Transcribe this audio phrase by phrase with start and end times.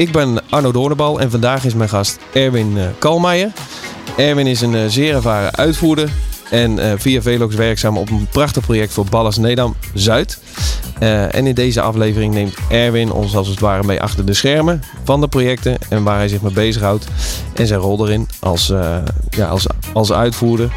[0.00, 3.52] Ik ben Arno Doornbal en vandaag is mijn gast Erwin uh, Kalmeijer.
[4.16, 6.10] Erwin is een uh, zeer ervaren uitvoerder
[6.50, 10.38] en uh, via Velox werkzaam op een prachtig project voor Ballas Nedam Zuid.
[10.98, 15.20] en in deze aflevering neemt Erwin ons als het ware mee achter de schermen van
[15.20, 17.06] de projecten en waar hij zich mee bezighoudt.
[17.54, 18.72] En zijn rol erin als,
[19.30, 20.72] ja, als, als uitvoerder.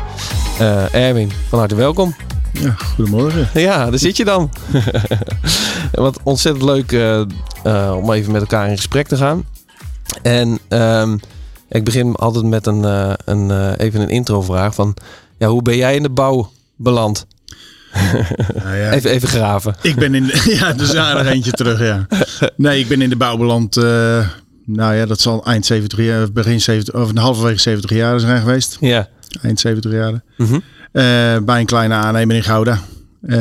[0.91, 2.15] Erwin, van harte welkom.
[2.53, 3.61] Ja, goedemorgen.
[3.61, 4.49] Ja, daar zit je dan.
[5.91, 7.21] Wat ontzettend leuk uh,
[7.65, 9.45] uh, om even met elkaar in gesprek te gaan.
[10.21, 11.19] En um,
[11.69, 14.95] ik begin altijd met een, uh, een even een introvraag van...
[15.37, 17.25] Ja, hoe ben jij in de bouw beland?
[18.63, 19.75] Nou ja, even, even graven.
[19.81, 20.25] Ik ben in...
[20.25, 22.07] De, ja, dus aardig eentje terug, ja.
[22.55, 23.75] Nee, ik ben in de bouw beland...
[24.65, 28.77] nou ja, dat zal eind 70 jaar, begin 70, of halverwege 70 jaar zijn geweest.
[28.79, 29.07] Ja.
[29.41, 30.11] Eind 70 jaar.
[30.37, 30.63] Mm -hmm.
[30.93, 32.79] Uh, bij een kleine aannemer in Gouda.
[33.21, 33.37] Uh,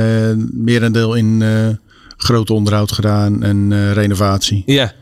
[0.53, 1.69] merendeel in uh,
[2.17, 4.63] groot onderhoud gedaan en renovatie.
[4.67, 4.93] Ja.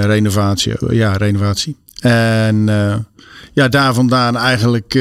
[0.00, 1.76] renovatie, ja, renovatie.
[2.00, 2.66] En
[3.52, 4.98] ja, daar vandaan eigenlijk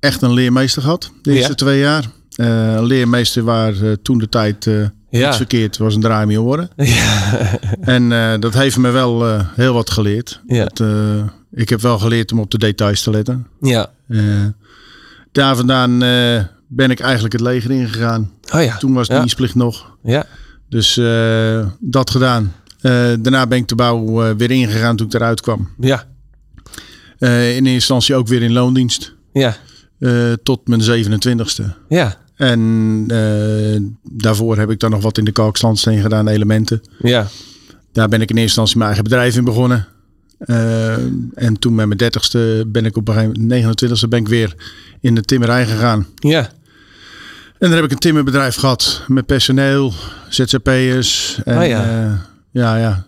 [0.00, 1.12] echt een leermeester gehad.
[1.22, 1.54] De eerste ja.
[1.54, 2.04] twee jaar.
[2.36, 4.64] een leermeester waar toen de tijd
[5.10, 5.28] ja.
[5.28, 6.70] iets verkeerd was een draai mee horen.
[6.76, 7.58] Ja.
[7.80, 10.40] en dat heeft me wel heel wat geleerd.
[10.46, 10.64] Ja.
[10.64, 10.86] Dat,
[11.52, 13.46] ik heb wel geleerd om op de details te letten.
[13.60, 13.90] Ja
[15.32, 18.30] daar vandaan uh, ben ik eigenlijk het leger ingegaan.
[18.54, 18.76] Oh ja.
[18.76, 19.18] Toen was de ja.
[19.18, 19.96] dienstplicht nog.
[20.02, 20.26] Ja.
[20.68, 22.54] Dus uh, dat gedaan.
[22.82, 25.68] Uh, daarna ben ik de bouw weer ingegaan toen ik eruit kwam.
[25.78, 26.04] Ja.
[27.18, 29.14] in eerste instantie ook weer in loondienst.
[29.32, 29.56] Ja.
[30.42, 31.64] tot mijn 27ste.
[31.88, 32.16] Ja.
[32.36, 33.06] En
[34.02, 36.80] daarvoor heb ik dan nog wat in de kalkstandsteen gedaan, elementen.
[36.98, 37.26] Ja.
[37.92, 39.86] Daar ben ik in eerste instantie mijn eigen bedrijf in begonnen.
[40.46, 40.92] Uh,
[41.34, 44.54] en toen met mijn dertigste ben ik op een gegeven moment, 29ste, ben ik weer
[45.00, 46.06] in de timmerij gegaan.
[46.14, 46.50] Ja.
[47.58, 49.92] En daar heb ik een timmerbedrijf gehad met personeel,
[50.28, 51.40] ZZP'ers.
[51.44, 52.04] En, oh ja.
[52.04, 52.12] Uh,
[52.50, 53.06] ja, ja.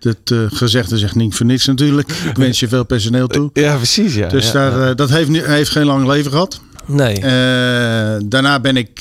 [0.00, 2.08] Het uh, gezegde zegt niet voor niks natuurlijk.
[2.10, 3.50] Ik wens je veel personeel toe.
[3.62, 4.14] Ja, precies.
[4.14, 4.28] Ja.
[4.28, 4.94] Dus ja, daar, ja.
[4.94, 6.60] dat heeft, heeft geen lang leven gehad.
[6.86, 7.20] Nee.
[8.28, 8.98] daarna ben ik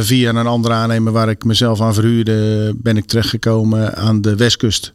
[0.00, 4.92] via een andere aannemer waar ik mezelf aan verhuurde, ben ik terechtgekomen aan de westkust.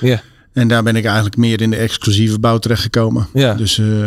[0.00, 0.22] Ja.
[0.56, 3.26] En daar ben ik eigenlijk meer in de exclusieve bouw terechtgekomen.
[3.32, 3.54] Ja.
[3.54, 4.06] Dus uh,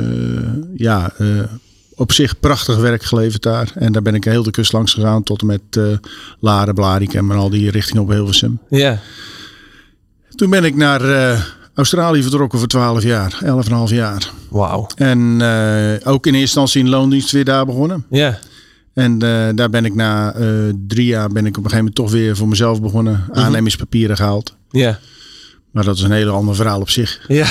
[0.76, 1.44] ja, uh,
[1.96, 3.72] op zich prachtig werk geleverd daar.
[3.76, 5.98] En daar ben ik heel de kust langs gegaan tot en met uh,
[6.40, 8.60] Laren, Blarikum en al die richtingen op Hilversum.
[8.70, 9.00] Ja.
[10.36, 11.02] Toen ben ik naar
[11.74, 13.40] Australië vertrokken voor 12 jaar,
[13.90, 14.32] 11,5 jaar.
[14.50, 14.88] Wauw.
[14.96, 15.42] En
[16.04, 18.06] ook in eerste instantie in loondienst weer daar begonnen.
[18.10, 18.40] Ja.
[18.94, 19.20] En
[19.56, 20.36] daar ben ik na
[20.88, 23.24] drie jaar ben ik op een gegeven moment toch weer voor mezelf begonnen.
[23.26, 23.36] -hmm.
[23.36, 24.56] Aannemingspapieren gehaald.
[24.70, 25.00] Ja.
[25.72, 27.22] Maar dat is een hele ander verhaal op zich.
[27.28, 27.48] Ja.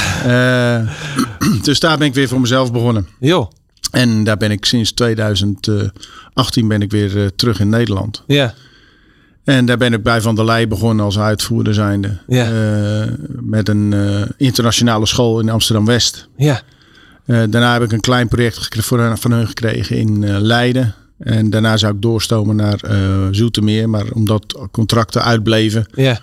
[0.81, 0.91] Uh,
[1.63, 3.09] dus daar ben ik weer voor mezelf begonnen.
[3.21, 3.51] Jo.
[3.91, 8.23] En daar ben ik sinds 2018 ben ik weer uh, terug in Nederland.
[8.27, 8.55] Ja.
[9.45, 12.19] En daar ben ik bij Van der Leij begonnen als uitvoerder zijnde.
[12.27, 12.51] Ja.
[12.53, 13.95] Uh, met een
[14.37, 16.29] internationale school in Amsterdam-West.
[16.37, 16.63] Ja.
[17.27, 20.95] daarna heb ik een klein project voor, van hun gekregen in Leiden.
[21.19, 22.81] En daarna zou ik doorstomen naar
[23.31, 23.89] Zoetermeer.
[23.89, 25.87] Maar omdat contracten uitbleven...
[25.95, 26.21] Ja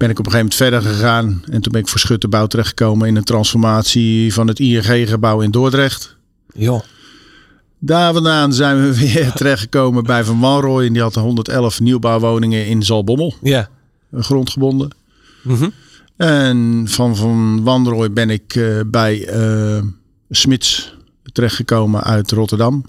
[0.00, 1.42] ben ik op een gegeven moment verder gegaan.
[1.50, 6.16] En toen ben ik voor Schutterbouw terechtgekomen in een transformatie van het ING-gebouw in Dordrecht.
[6.54, 6.82] Jo.
[7.78, 10.86] Daar vandaan zijn we weer terechtgekomen bij Van Wanrooy.
[10.86, 13.34] En die had 111 nieuwbouwwoningen in Zalbommel.
[13.42, 13.68] Ja.
[14.12, 14.90] Grondgebonden.
[15.42, 15.72] Mm -hmm.
[16.16, 19.82] En van Van Wanrooy ben ik uh, bij uh,
[20.30, 20.96] Smits
[21.32, 22.84] terechtgekomen uit Rotterdam.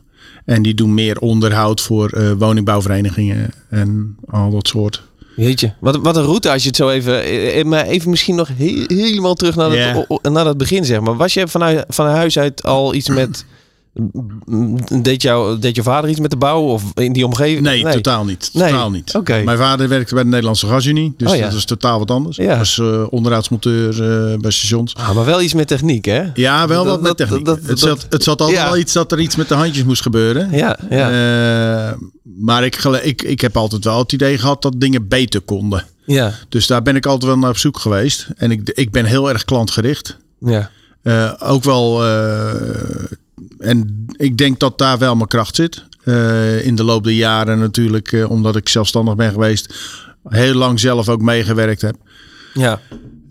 [0.45, 5.09] En die doen meer onderhoud voor uh, woningbouwverenigingen en al dat soort.
[5.35, 7.67] Jeetje, wat, wat een route als je het zo even...
[7.67, 10.03] Maar even misschien nog he helemaal terug naar, yeah.
[10.07, 11.17] het, naar dat begin, zeg maar.
[11.17, 13.45] Was je vanuit, van huis uit al iets met...
[15.01, 17.61] Deed, jou, deed je vader iets met de bouw of in die omgeving?
[17.61, 17.93] Nee, nee.
[17.93, 18.49] totaal niet.
[18.53, 18.99] Totaal nee.
[18.99, 19.15] niet.
[19.15, 19.43] Okay.
[19.43, 21.43] Mijn vader werkte bij de Nederlandse Gasunie, dus oh, ja.
[21.43, 22.37] dat is totaal wat anders.
[22.37, 22.57] Ja.
[22.57, 24.95] was uh, onderhoudsmonteur uh, bij stations.
[24.95, 26.23] Ah, maar wel iets met techniek, hè?
[26.33, 27.45] Ja, wel dat, wat met techniek.
[27.45, 28.65] Dat, het, zat, het zat altijd ja.
[28.65, 30.49] wel iets dat er iets met de handjes moest gebeuren.
[30.51, 31.89] Ja, ja.
[31.89, 31.97] Uh,
[32.39, 35.85] maar ik, ik, ik heb altijd wel het idee gehad dat dingen beter konden.
[36.05, 36.33] Ja.
[36.49, 38.27] Dus daar ben ik altijd wel naar op zoek geweest.
[38.37, 40.17] En ik, ik ben heel erg klantgericht.
[40.39, 40.69] Ja.
[41.03, 42.07] Uh, ook wel.
[42.07, 42.53] Uh,
[43.57, 45.83] en ik denk dat daar wel mijn kracht zit.
[46.03, 49.75] Uh, in de loop der jaren natuurlijk, omdat ik zelfstandig ben geweest.
[50.27, 51.95] Heel lang zelf ook meegewerkt heb.
[52.53, 52.79] Ja.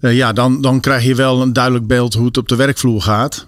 [0.01, 3.03] Eh, ja, dan, dan krijg je wel een duidelijk beeld hoe het op de werkvloer
[3.03, 3.47] gaat.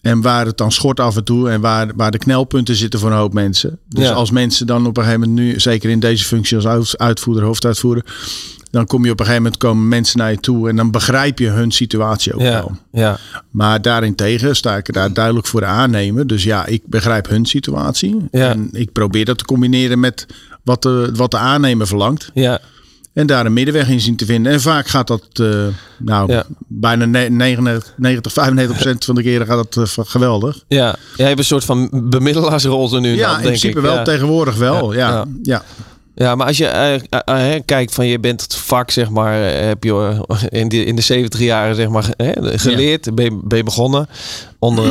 [0.00, 3.10] En waar het dan schort af en toe en waar, waar de knelpunten zitten voor
[3.10, 3.78] een hoop mensen.
[3.88, 4.12] Dus Ja.
[4.12, 7.44] als mensen dan op een gegeven moment nu, zeker in deze functie als uit- uitvoerder,
[7.44, 8.04] hoofduitvoerder,
[8.70, 11.38] dan kom je op een gegeven moment komen mensen naar je toe en dan begrijp
[11.38, 12.76] je hun situatie ook Ja, wel.
[12.92, 13.18] ja,
[13.50, 16.26] Maar daarentegen sta ik er daar duidelijk voor aannemen.
[16.26, 18.16] Dus ja, ik begrijp hun situatie.
[18.30, 18.50] Ja.
[18.50, 20.26] En ik probeer dat te combineren met
[20.64, 22.30] wat de, wat de aannemer verlangt.
[22.34, 22.58] ja,
[23.12, 24.52] En daar een middenweg in zien te vinden.
[24.52, 25.66] En vaak gaat dat, eh,
[25.98, 26.44] nou, Ja.
[26.66, 30.62] bijna ne- 99, 90, 95 procent van de keren gaat dat eh, geweldig.
[30.68, 30.96] ja.
[31.16, 33.84] Jij hebt een soort van bemiddelaarsrol er nu ja, dan, in denk principe ik.
[33.84, 33.94] wel.
[33.94, 34.02] Ja.
[34.02, 34.92] Tegenwoordig wel.
[34.92, 35.62] Ja, Ja, ja.
[36.24, 36.34] Ja.
[36.34, 39.84] Maar als je eh, eh, eh, kijkt van je bent het vak, zeg maar, heb
[39.84, 44.08] je in de, in de 70 jaren, zeg maar, geleerd, ben, ben je begonnen
[44.58, 44.86] onder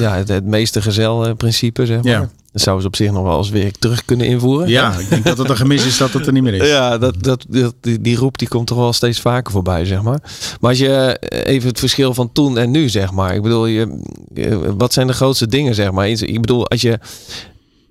[0.00, 2.12] ja, het, het meeste gezel principe, zeg maar.
[2.12, 2.30] Ja.
[2.54, 4.68] Dat zouden ze op zich nog wel eens weer terug kunnen invoeren.
[4.68, 6.68] ja, ik denk dat het een gemis is dat het er niet meer is.
[6.68, 10.02] Ja, dat, dat, dat, die, die roep die komt toch wel steeds vaker voorbij, zeg
[10.02, 10.18] maar.
[10.60, 13.34] Maar als je even het verschil van toen en nu, zeg maar.
[13.34, 13.98] Ik bedoel, je,
[14.76, 16.08] wat zijn de grootste dingen, zeg maar?
[16.08, 16.98] Ik bedoel, als je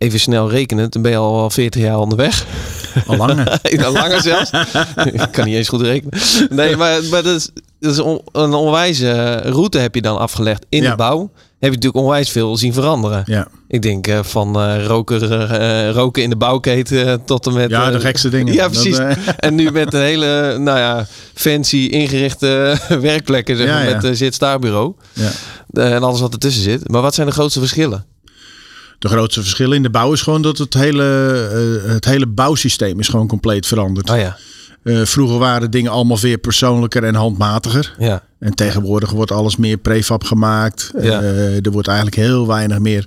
[0.03, 2.45] even snel rekent, dan ben je al wel 40 jaar onderweg.
[3.07, 3.59] Al langer.
[3.77, 4.49] Nog langer zelfs.
[5.11, 6.19] Ik kan niet eens goed rekenen.
[6.49, 10.65] Nee, maar, maar dat is, dat is on- een onwijze route heb je dan afgelegd
[10.69, 10.89] in Ja.
[10.89, 11.19] de bouw.
[11.59, 13.23] Heb je natuurlijk onwijs veel zien veranderen.
[13.25, 17.69] Ja, Ik denk eh, van eh, roker, eh, roken in de bouwketen tot en met...
[17.69, 18.53] ja de gekste dingen.
[18.53, 18.97] Ja, precies.
[19.37, 23.95] En nu met een hele, nou ja, fancy ingerichte werkplekken, zeg Ja, maar, ja.
[23.95, 24.93] met een zit-staarbureau.
[25.13, 25.29] ja.
[25.73, 26.89] En alles wat ertussen zit.
[26.89, 28.05] Maar wat zijn de grootste verschillen?
[29.03, 31.03] De grootste verschil in de bouw is gewoon dat het hele,
[31.85, 34.09] eh, het hele bouwsysteem is gewoon compleet veranderd.
[34.09, 34.37] Oh ja,
[34.83, 37.95] Eh, vroeger waren dingen allemaal veel persoonlijker en handmatiger.
[37.99, 40.91] ja, En tegenwoordig wordt alles meer prefab gemaakt.
[41.01, 41.21] Ja.
[41.21, 43.05] Eh, er wordt eigenlijk heel weinig meer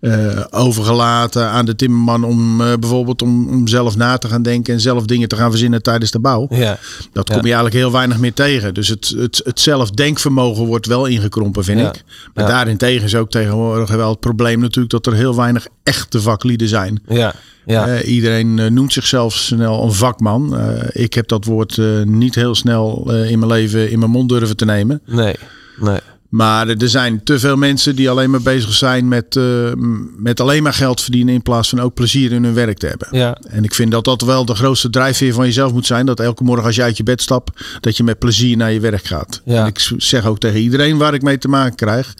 [0.00, 4.74] eh, overgelaten aan de timmerman om eh, bijvoorbeeld om, om zelf na te gaan denken
[4.74, 6.46] en zelf dingen te gaan verzinnen tijdens de bouw.
[6.50, 6.78] ja.
[7.12, 8.74] Dat kom je eigenlijk heel weinig meer tegen.
[8.74, 11.88] Dus het, het, het zelfdenkvermogen wordt wel ingekrompen, vind Ja.
[11.88, 12.02] ik.
[12.34, 16.68] Maar daarentegen is ook tegenwoordig wel het probleem natuurlijk dat er heel weinig echte vaklieden
[16.68, 17.02] zijn.
[17.08, 17.34] Ja,
[17.66, 17.86] ja.
[17.86, 20.58] Eh, iedereen noemt zichzelf snel een vakman.
[20.92, 24.64] Ik heb dat woord niet heel snel in mijn leven in mijn mond durven te
[24.64, 25.00] nemen.
[25.06, 25.34] Nee,
[25.80, 25.98] nee.
[26.28, 29.72] Maar er zijn te veel mensen die alleen maar bezig zijn met, eh,
[30.16, 33.08] met alleen maar geld verdienen in plaats van ook plezier in hun werk te hebben.
[33.10, 36.06] Ja, En ik vind dat dat wel de grootste drijfveer van jezelf moet zijn.
[36.06, 38.80] Dat elke morgen als je uit je bed stapt, dat je met plezier naar je
[38.80, 39.40] werk gaat.
[39.44, 39.60] Ja.
[39.60, 42.14] En ik zeg ook tegen iedereen waar ik mee te maken krijg.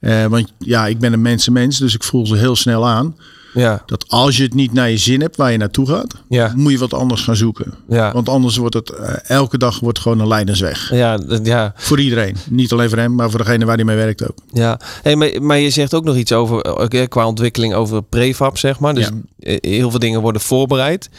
[0.00, 3.16] eh, want ja, ik ben een mensenmens, dus ik voel ze heel snel aan.
[3.54, 6.52] Ja, Dat als je het niet naar je zin hebt waar je naartoe gaat, Ja.
[6.56, 7.74] moet je wat anders gaan zoeken.
[7.88, 8.12] ja.
[8.12, 10.90] Want anders wordt het eh, elke dag wordt gewoon een leidensweg.
[10.90, 12.36] Ja, ja, Voor iedereen.
[12.50, 14.36] Niet alleen voor hem, maar voor degene waar hij mee werkt ook.
[14.52, 14.80] ja.
[15.02, 18.78] Hey, maar, maar je zegt ook nog iets over, oké, qua ontwikkeling over prefab, zeg
[18.78, 18.94] maar.
[18.94, 21.10] Dus eh, heel veel dingen worden voorbereid.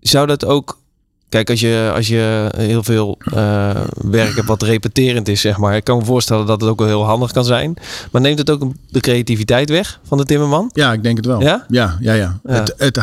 [0.00, 0.78] Zou dat ook,
[1.28, 5.76] kijk, als je, als je heel veel eh, werk hebt wat repeterend is, zeg maar.
[5.76, 7.74] Ik kan me voorstellen dat het ook wel heel handig kan zijn.
[8.10, 10.70] Maar neemt het ook de creativiteit weg van de timmerman?
[10.74, 11.40] Ja, ik denk het wel.
[11.40, 11.64] Ja?
[11.68, 12.38] Ja, ja, ja.
[12.44, 12.52] Ja.
[12.52, 12.96] Het, het,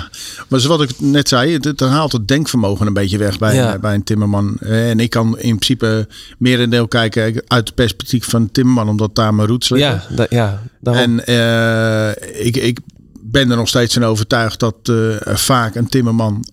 [0.49, 3.77] maar zoals ik net zei, het, het haalt het denkvermogen een beetje weg bij, Ja.
[3.79, 4.57] bij een timmerman.
[4.59, 8.89] Eh, En ik kan in principe meer een deel kijken uit het perspectief van timmerman,
[8.89, 10.01] omdat daar mijn roots liggen.
[10.09, 11.03] Ja, da- ja daarom.
[11.03, 12.79] En eh, ik, ik
[13.21, 14.75] ben er nog steeds van overtuigd dat
[15.23, 16.45] vaak een timmerman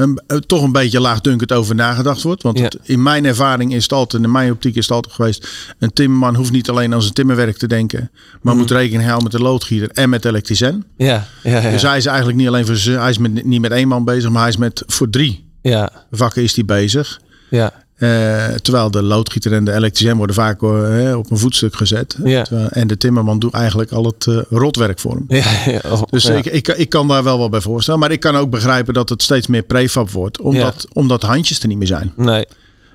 [0.00, 2.42] een, eh, toch een beetje laagdunkend over nagedacht wordt.
[2.42, 2.64] Want Ja.
[2.64, 5.48] het- in mijn ervaring is het altijd, in mijn optiek is het altijd geweest,
[5.78, 8.10] een timmerman hoeft niet alleen aan zijn timmerwerk te denken,
[8.42, 8.56] maar Mhm.
[8.62, 10.84] moet rekening houden met de loodgieter en met de elektricien.
[10.96, 11.70] ja, ja, ja.
[11.70, 14.04] Dus hij is eigenlijk niet alleen voor zijn, hij is met, niet met één man
[14.04, 17.20] bezig, maar hij is met voor drie ja, vakken is hij bezig.
[17.50, 22.16] ja, Eh, terwijl de loodgieter en de elektricien worden vaak eh, op een voetstuk gezet.
[22.24, 22.42] Ja.
[22.42, 25.24] Terwijl- en de timmerman doet eigenlijk al het eh, rotwerk voor hem.
[25.36, 25.80] ja, ja.
[25.90, 28.00] Oh, Dus ik, ik, ik kan daar wel wat bij voorstellen.
[28.00, 30.40] Maar ik kan ook begrijpen dat het steeds meer prefab wordt.
[30.40, 32.12] Omdat, omdat handjes er niet meer zijn.
[32.16, 32.46] Nee,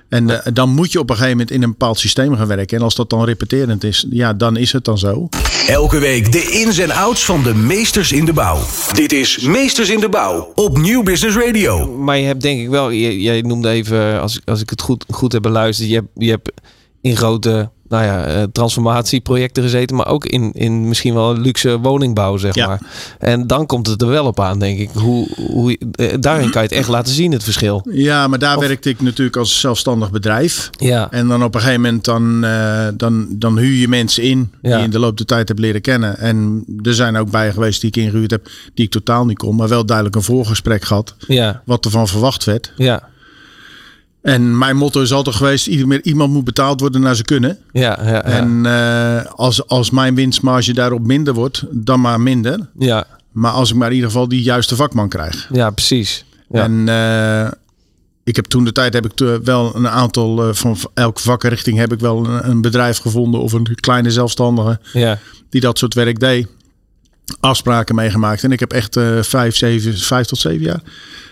[0.08, 2.76] En eh, dan moet je op een gegeven moment in een bepaald systeem gaan werken.
[2.76, 5.28] En als dat dan repeterend is, ja, dan is het dan zo.
[5.66, 8.58] Elke week de ins en outs van de meesters in de bouw.
[8.92, 11.92] Dit is Meesters in de Bouw op Nieuw Business Radio.
[11.96, 15.32] maar je hebt denk ik wel, jij noemde even, als, als ik het goed, goed
[15.32, 16.50] heb beluisterd, je hebt, je hebt
[17.00, 22.36] in grote nou ja, eh, transformatieprojecten gezeten, maar ook in, in misschien wel luxe woningbouw,
[22.36, 22.66] zeg Ja.
[22.66, 22.80] maar.
[23.18, 24.90] En dan komt het er wel op aan, denk ik.
[24.94, 27.86] Hoe, hoe, eh, daarin kan je het echt laten zien, het verschil.
[27.90, 30.70] Ja, maar daar werkte ik natuurlijk als zelfstandig bedrijf.
[30.70, 34.50] Ja, En dan op een gegeven moment dan, eh, dan, dan huur je mensen in
[34.62, 34.78] die Ja.
[34.78, 36.18] je in de loop der tijd hebt leren kennen.
[36.18, 39.56] En er zijn ook bij geweest die ik ingehuurd heb, die ik totaal niet kon.
[39.56, 42.72] Maar wel duidelijk een voorgesprek gehad ja, wat er van verwacht werd.
[42.76, 43.08] ja,
[44.34, 45.66] En mijn motto is altijd geweest,
[46.02, 47.58] iemand moet betaald worden naar ze kunnen.
[47.72, 48.22] ja, ja, ja.
[48.22, 52.68] En eh, als, als mijn winstmarge daarop minder wordt, dan maar minder.
[52.78, 55.48] ja, Maar als ik maar in ieder geval die juiste vakman krijg.
[55.52, 56.24] ja precies.
[56.48, 56.62] Ja.
[56.62, 57.50] En eh,
[58.24, 61.78] ik heb toen de tijd heb ik te- wel een aantal eh, van elke vakrichting
[61.78, 65.18] heb ik wel een, een bedrijf gevonden of een kleine zelfstandige Ja.
[65.50, 66.46] die dat soort werk deed.
[67.40, 68.44] Afspraken meegemaakt.
[68.44, 70.80] En ik heb echt eh, vijf, zeven, vijf tot zeven jaar.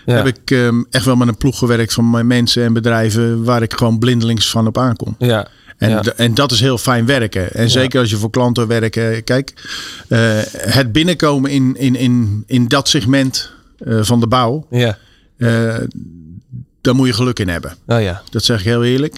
[0.05, 0.15] Ja.
[0.15, 3.61] Heb ik ehm, echt wel met een ploeg gewerkt van mijn mensen en bedrijven waar
[3.61, 5.15] ik gewoon blindelings van op aankom.
[5.19, 5.47] Ja.
[5.77, 6.03] En, Ja.
[6.15, 7.53] en dat is heel fijn werken.
[7.53, 8.97] En zeker als je voor klanten werkt.
[8.97, 9.53] eh, Kijk,
[10.07, 10.19] eh,
[10.57, 13.51] het binnenkomen in, in, in, in dat segment
[13.85, 14.97] van de bouw, Ja.
[16.81, 17.75] daar moet je geluk in hebben.
[17.87, 18.21] Oh ja.
[18.29, 19.15] Dat zeg ik heel eerlijk.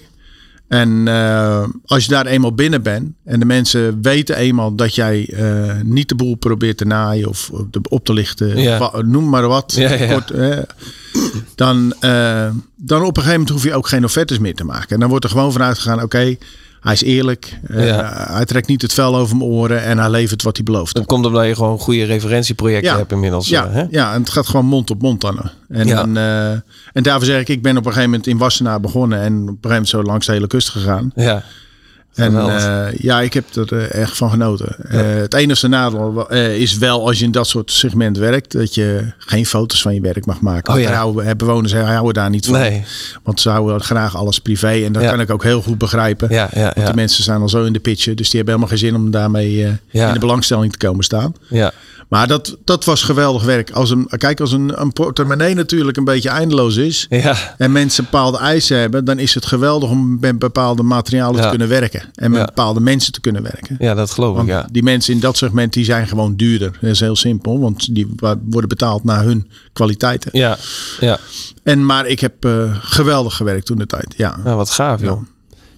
[0.68, 5.30] En eh, als je daar eenmaal binnen bent en de mensen weten eenmaal dat jij
[5.34, 8.92] eh, niet de boel probeert te naaien of op te- op te lichten, Ja.
[9.06, 10.14] noem maar wat, Ja, ja.
[10.14, 10.58] Kort, eh,
[11.56, 14.90] dan, eh, dan op een gegeven moment hoef je ook geen offertes meer te maken.
[14.90, 16.36] En dan wordt er gewoon vanuit gegaan, oké,
[16.88, 18.28] hij is eerlijk, eh, Ja.
[18.32, 20.96] hij trekt niet het vel over mijn oren en hij levert wat hij belooft.
[20.96, 23.48] Dat komt omdat je gewoon goede referentieprojecten hebt inmiddels.
[23.50, 23.86] Ja, eh, hè?
[23.90, 25.40] ja, en het gaat gewoon mond op mond dan.
[25.70, 26.06] En, Ja.
[26.16, 26.52] eh,
[26.94, 29.40] en daarvoor zeg ik, ik ben op een gegeven moment in Wassenaar begonnen en op
[29.40, 31.12] een gegeven moment zo langs de hele kust gegaan.
[31.16, 31.44] Ja.
[32.18, 34.76] En eh, ja, ik heb er eh, echt van genoten.
[34.90, 39.12] Eh, het enige nadeel is wel als je in dat soort segment werkt, dat je
[39.18, 40.74] geen foto's van je werk mag maken.
[40.74, 40.94] Oh, ja.
[40.94, 42.60] houden- bewoners houden daar niet van.
[42.60, 42.84] Nee.
[43.24, 44.68] Want ze houden graag alles privé.
[44.86, 45.10] En dat Ja.
[45.10, 46.28] kan ik ook heel goed begrijpen.
[46.32, 48.16] Ja, ja, Want de mensen staan al zo in de pitchen.
[48.16, 50.08] Dus die hebben helemaal geen zin om daarmee Ja.
[50.08, 51.34] in de belangstelling te komen staan.
[51.50, 51.72] Ja.
[52.08, 53.72] Maar dat, dat was geweldig werk.
[53.72, 57.06] Als een, kijk, als een, een portemonnee natuurlijk een beetje eindeloos is.
[57.10, 57.36] Ja.
[57.58, 59.06] En mensen bepaalde eisen hebben.
[59.06, 61.42] Dan is het geweldig om met bepaalde materialen Ja.
[61.42, 62.02] te kunnen werken.
[62.16, 62.46] En met Ja.
[62.46, 63.76] bepaalde mensen te kunnen werken.
[63.80, 64.68] Ja, dat geloof ik, ja.
[64.72, 66.78] die mensen in dat segment die zijn gewoon duurder.
[66.82, 67.60] Dat is heel simpel.
[67.60, 68.08] Want die
[68.50, 70.30] worden betaald naar hun kwaliteiten.
[70.34, 70.58] Ja.
[71.00, 71.20] Ja.
[71.64, 74.14] En, maar ik heb eh, geweldig gewerkt toen de tijd.
[74.18, 74.38] Ja.
[74.44, 75.22] Nou, wat gaaf, joh.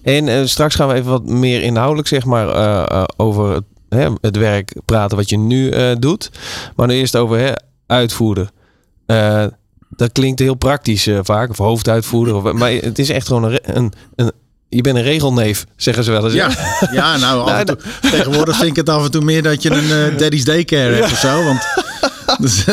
[0.02, 4.08] En eh, straks gaan we even wat meer inhoudelijk, zeg maar, eh, over het, hè,
[4.20, 6.30] het werk praten wat je nu eh, doet.
[6.76, 7.52] Maar nu eerst over hè,
[7.86, 8.50] uitvoeren.
[9.06, 9.44] Eh,
[9.88, 12.34] dat klinkt heel praktisch eh, vaak, of hoofduitvoerder.
[12.34, 14.32] Of, maar het is echt gewoon een, een, een...
[14.68, 16.32] Je bent een regelneef, zeggen ze wel eens.
[16.32, 16.50] Ja,
[16.92, 19.70] ja, nou, af en toe, tegenwoordig vind ik het af en toe meer dat je
[19.70, 21.44] een daddy's daycare hebt of zo.
[21.44, 21.60] Want
[22.40, 22.64] dus,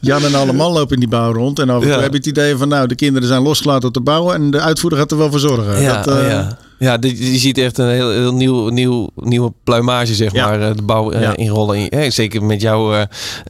[0.00, 1.58] Jan en allemaal lopen in die bouw rond.
[1.58, 2.00] En af en toe Ja.
[2.00, 4.34] heb je het idee van, nou, de kinderen zijn losgelaten op de bouwen.
[4.34, 5.82] En de uitvoerder gaat er wel voor zorgen.
[5.82, 6.58] Ja, dat, oh ja.
[6.80, 10.46] Ja je ziet echt een heel, heel nieuw, nieuw, nieuwe pluimage, zeg Ja.
[10.46, 11.36] maar, eh, de bouw eh, Ja.
[11.36, 11.76] inrollen.
[11.76, 13.00] In, hè, zeker met jouw eh,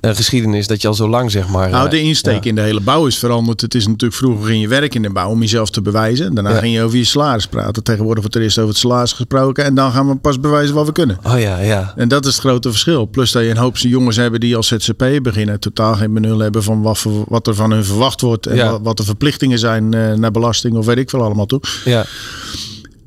[0.00, 1.70] eh, geschiedenis, dat je al zo lang, zeg maar...
[1.70, 3.60] Nou, eh, de insteek in de hele bouw is veranderd.
[3.60, 6.34] Het is natuurlijk vroeger ging je werk in de bouw om jezelf te bewijzen.
[6.34, 7.82] Daarna ging je over je salaris praten.
[7.82, 9.64] Tegenwoordig wordt er eerst over het salaris gesproken.
[9.64, 11.18] En dan gaan we pas bewijzen wat we kunnen.
[11.26, 11.92] Oh ja, ja.
[11.96, 13.06] En dat is het grote verschil.
[13.06, 15.60] Plus dat je een hoop jongens hebben die als ZZP beginnen.
[15.60, 18.46] Totaal geen benul hebben van wat, wat er van hun verwacht wordt.
[18.46, 21.60] En wat, wat de verplichtingen zijn eh, naar belasting of weet ik veel allemaal toe.
[21.84, 22.04] Ja,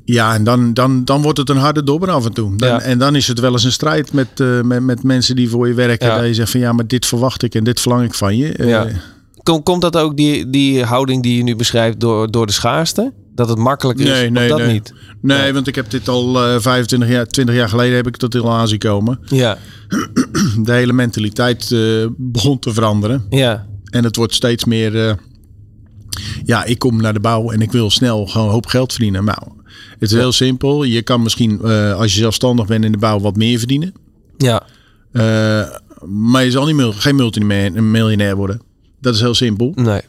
[0.04, 2.56] Ja, en dan, dan, dan wordt het een harde dobber af en toe.
[2.56, 2.80] Dan, Ja.
[2.80, 5.68] En dan is het wel eens een strijd met, eh, met, met mensen die voor
[5.68, 6.06] je werken.
[6.08, 6.16] Ja.
[6.16, 8.52] Dat je zegt van ja, maar dit verwacht ik en dit verlang ik van je.
[8.52, 8.86] Eh, Ja.
[9.42, 13.12] Kom, komt dat ook, die, die houding die je nu beschrijft, door, door de schaarste?
[13.34, 14.10] Dat het makkelijker is?
[14.12, 14.72] Nee, nee, dat nee.
[14.72, 14.94] niet?
[15.20, 18.32] Nee, want ik heb dit al eh 25 jaar, 20 jaar geleden heb ik dat
[18.32, 19.18] heel aan zien komen.
[19.26, 19.58] Ja,
[20.64, 21.80] De hele mentaliteit eh,
[22.16, 23.26] begon te veranderen.
[23.30, 25.08] ja, En het wordt steeds meer.
[25.08, 25.14] eh,
[26.44, 29.24] ja, ik kom naar de bouw en ik wil snel gewoon een hoop geld verdienen.
[29.24, 29.38] Nou,
[29.98, 30.84] het is heel simpel.
[30.84, 33.92] Je kan misschien, eh, als je zelfstandig bent in de bouw, wat meer verdienen.
[34.36, 34.62] ja,
[35.12, 35.62] Eh,
[36.08, 38.60] maar je zal niet, geen multimiljonair worden.
[39.00, 39.72] Dat is heel simpel.
[39.74, 40.00] nee.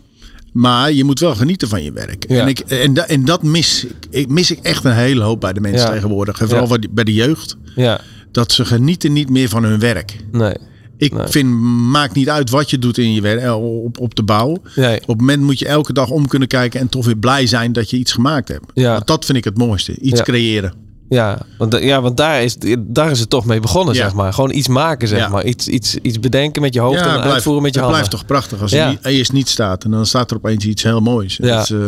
[0.52, 2.26] Maar je moet wel genieten van je werk.
[2.30, 2.42] Ja.
[2.42, 5.40] En, ik, en, da- en dat mis ik, ik, mis ik echt een hele hoop
[5.42, 5.94] bij de mensen Ja.
[5.94, 6.40] tegenwoordig.
[6.42, 7.58] En vooral bij de jeugd.
[7.76, 10.16] Ja, Dat ze genieten niet meer van hun werk.
[10.32, 10.54] nee.
[10.98, 11.28] Ik Nee.
[11.28, 11.50] vind,
[11.90, 14.58] maakt niet uit wat je doet in je werk, eh, op, op de bouw.
[14.76, 15.02] nee.
[15.02, 17.74] Op het moment moet je elke dag om kunnen kijken en toch weer blij zijn
[17.74, 18.66] dat je iets gemaakt hebt.
[18.74, 18.92] Ja.
[18.94, 20.00] Want dat vind ik het mooiste.
[20.00, 20.24] Iets Ja.
[20.26, 20.74] creëren.
[21.10, 24.02] Ja, want, ja, want daar, is, daar is het toch mee begonnen, Ja.
[24.04, 24.34] zeg maar.
[24.34, 25.28] Gewoon iets maken, zeg Ja.
[25.30, 25.46] maar.
[25.46, 27.90] Iets, iets, iets bedenken met je hoofd het en uitvoeren met je het handen.
[27.90, 29.84] blijft toch prachtig als er eerst niet staat.
[29.84, 31.38] En dan staat er opeens iets heel moois.
[31.42, 31.62] Ja.
[31.62, 31.80] Is, eh,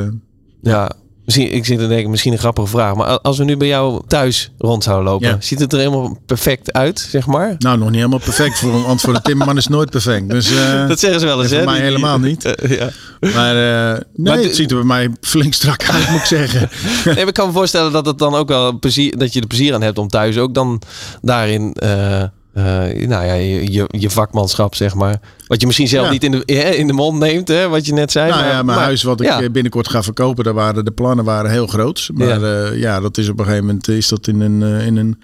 [0.62, 0.92] Ja,
[1.28, 2.96] misschien, ik zit te denken, misschien een grappige vraag.
[2.96, 5.38] Maar als we nu bij jou thuis rond zouden lopen, Ja.
[5.40, 7.56] ziet het er helemaal perfect uit, zeg maar?
[7.60, 8.60] nou, nog niet helemaal perfect.
[8.60, 10.30] Voor, een- want voor een timmerman is nooit perfect.
[10.30, 11.64] Dus, eh, Dat zeggen ze wel eens, en hè?
[11.64, 12.46] voor mij helemaal niet.
[12.46, 12.90] Eh, ja.
[13.20, 14.02] maar eh, nee,
[14.34, 16.70] Maar de- het ziet er bij mij flink strak uit, moet ik zeggen.
[17.16, 19.74] Nee, ik kan me voorstellen dat het dan ook wel plezier, dat je er plezier
[19.74, 20.82] aan hebt om thuis ook dan
[21.22, 21.76] daarin,
[22.58, 25.20] eh, eh, nou ja, je, je, je vakmanschap, zeg maar.
[25.48, 26.12] Wat je misschien zelf Ja.
[26.12, 26.46] niet in de,
[26.78, 28.30] in de mond neemt, hè, wat je net zei.
[28.30, 29.42] Nou maar, ja, mijn maar- huis wat ik ja.
[29.42, 32.10] eh, binnenkort ga verkopen, daar waren de plannen waren heel groot.
[32.14, 34.98] Maar ja, ja dat is op een gegeven moment is dat in een, eh, in
[34.98, 35.20] een,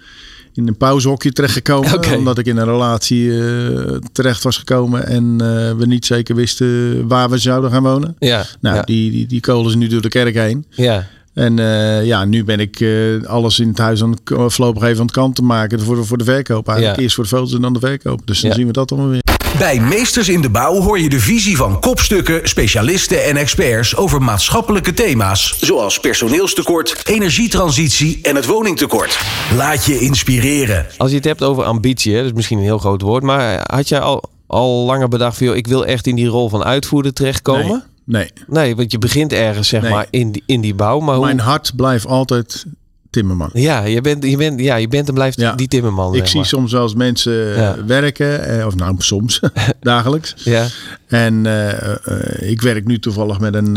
[0.52, 2.00] in een pauzehokje terechtgekomen.
[2.18, 7.08] Omdat ik in een relatie eh, terecht was gekomen en eh, we niet zeker wisten
[7.08, 8.16] waar we zouden gaan wonen.
[8.18, 10.64] Ja, Nou, die, die, die kolen is nu door de kerk heen.
[10.70, 11.06] ja.
[11.34, 14.96] En eh, ja, nu ben ik eh, alles in het huis aan het voorlopig even
[14.98, 16.68] aan het kant te maken voor de, voor de verkoop.
[16.68, 17.02] Eigenlijk Ja.
[17.02, 18.26] eerst voor de foto's en dan de verkoop.
[18.26, 18.56] Dus dan Ja.
[18.56, 19.22] zien we dat allemaal weer.
[19.58, 24.22] Bij Meesters in de Bouw hoor je de visie van kopstukken, specialisten en experts over
[24.22, 25.58] maatschappelijke thema's.
[25.60, 27.00] Zoals personeelstekort,
[27.48, 29.18] energietransitie en het woningtekort.
[29.56, 30.86] Laat je inspireren.
[30.96, 33.22] Als je het hebt over ambitie, hè, dat is misschien een heel groot woord.
[33.22, 36.48] Maar had jij al, al langer bedacht van, joh, ik wil echt in die rol
[36.48, 37.66] van uitvoerder terechtkomen?
[37.66, 37.80] Nee.
[38.04, 39.90] Nee, want je begint ergens zeg Nee.
[39.90, 41.00] maar in die, in die bouw.
[41.00, 42.64] Maar hoe, Mijn hart blijft altijd
[43.10, 43.50] timmerman.
[43.52, 45.52] ja, je bent, je, bent, ja, je bent en blijft Ja.
[45.52, 46.12] die timmerman.
[46.12, 46.46] Ik zeg zie maar.
[46.48, 47.84] soms wel eens mensen eh, Ja.
[47.86, 49.40] werken, eh, of nou soms,
[49.80, 50.34] dagelijks.
[50.36, 50.66] Ja,
[51.06, 53.74] En eh, ik werk nu toevallig met een,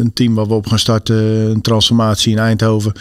[0.00, 1.16] een team waar we op gaan starten,
[1.50, 2.92] een transformatie in Eindhoven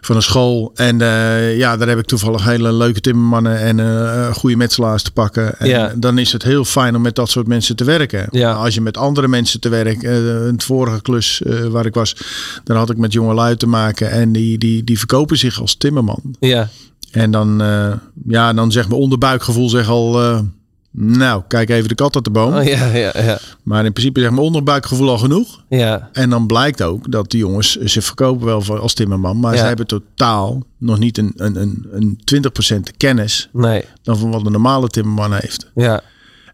[0.00, 0.70] van een school.
[0.74, 5.10] En eh, ja, daar heb ik toevallig hele leuke timmermannen en eh, goede metselaars te
[5.12, 5.58] pakken.
[5.58, 5.92] En Ja.
[5.96, 8.26] dan is het heel fijn om met dat soort mensen te werken.
[8.30, 8.52] Ja.
[8.52, 12.16] Maar Als je met andere mensen te werken, eh een vorige klus waar ik was,
[12.64, 15.74] dan had ik met jonge lui te maken en die, die, die verkopen zich als
[15.76, 16.20] timmerman.
[16.40, 16.68] ja,
[17.10, 17.58] En dan,
[18.26, 20.20] ja, dan zegt mijn onderbuikgevoel zeg al,
[20.92, 22.54] nou, kijk even de kat uit de boom.
[22.54, 25.64] oh, ja, ja, ja, Maar in principe zegt mijn onderbuikgevoel al genoeg.
[25.68, 29.52] ja, En dan blijkt ook dat die jongens, ze verkopen wel voor- als timmerman, maar
[29.54, 29.58] Ja.
[29.60, 34.46] ze hebben totaal nog niet een, een, een, een 20% kennis nee, dan van wat
[34.46, 35.70] een normale timmerman heeft.
[35.74, 36.00] ja,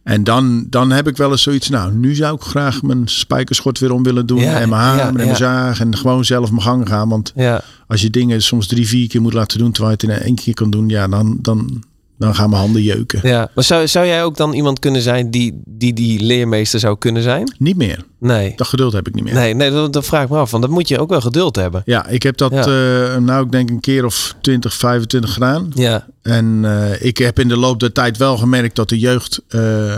[0.02, 3.78] En dan, dan heb ik wel eens zoiets, nou, nu zou ik graag mijn spijkerschort
[3.78, 4.40] weer om willen doen.
[4.40, 5.34] Ja, en mijn hamer ja, en mijn ja.
[5.34, 7.08] zaag en gewoon zelf mijn gang gaan.
[7.08, 10.18] Want ja, als je dingen soms drie, vier keer moet laten doen, terwijl je het
[10.18, 11.82] in één keer kan doen, ja, dan, dan,
[12.18, 13.20] dan gaan mijn handen jeuken.
[13.22, 13.50] ja.
[13.54, 17.22] Maar zou, zou jij ook dan iemand kunnen zijn die, die die leermeester zou kunnen
[17.22, 17.54] zijn?
[17.58, 18.04] Niet meer.
[18.20, 18.52] Nee.
[18.56, 19.34] Dat geduld heb ik niet meer.
[19.34, 20.50] Nee, nee dat, dat vraag ik me af.
[20.50, 21.82] Want dan moet je ook wel geduld hebben.
[21.84, 22.60] Ja, ik heb dat Ja.
[22.60, 25.70] eh, nou ik denk een keer of 20, 25 gedaan.
[25.74, 29.40] Ja, En eh, ik heb in de loop der tijd wel gemerkt dat de jeugd.
[29.48, 29.94] eh,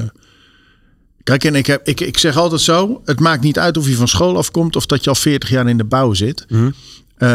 [1.22, 3.94] kijk, en ik, heb, ik, ik zeg altijd zo: het maakt niet uit of je
[3.94, 6.44] van school afkomt of dat je al 40 jaar in de bouw zit.
[6.48, 6.70] Mhm.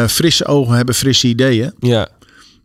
[0.08, 1.72] Frisse ogen hebben frisse ideeën.
[1.80, 2.08] ja,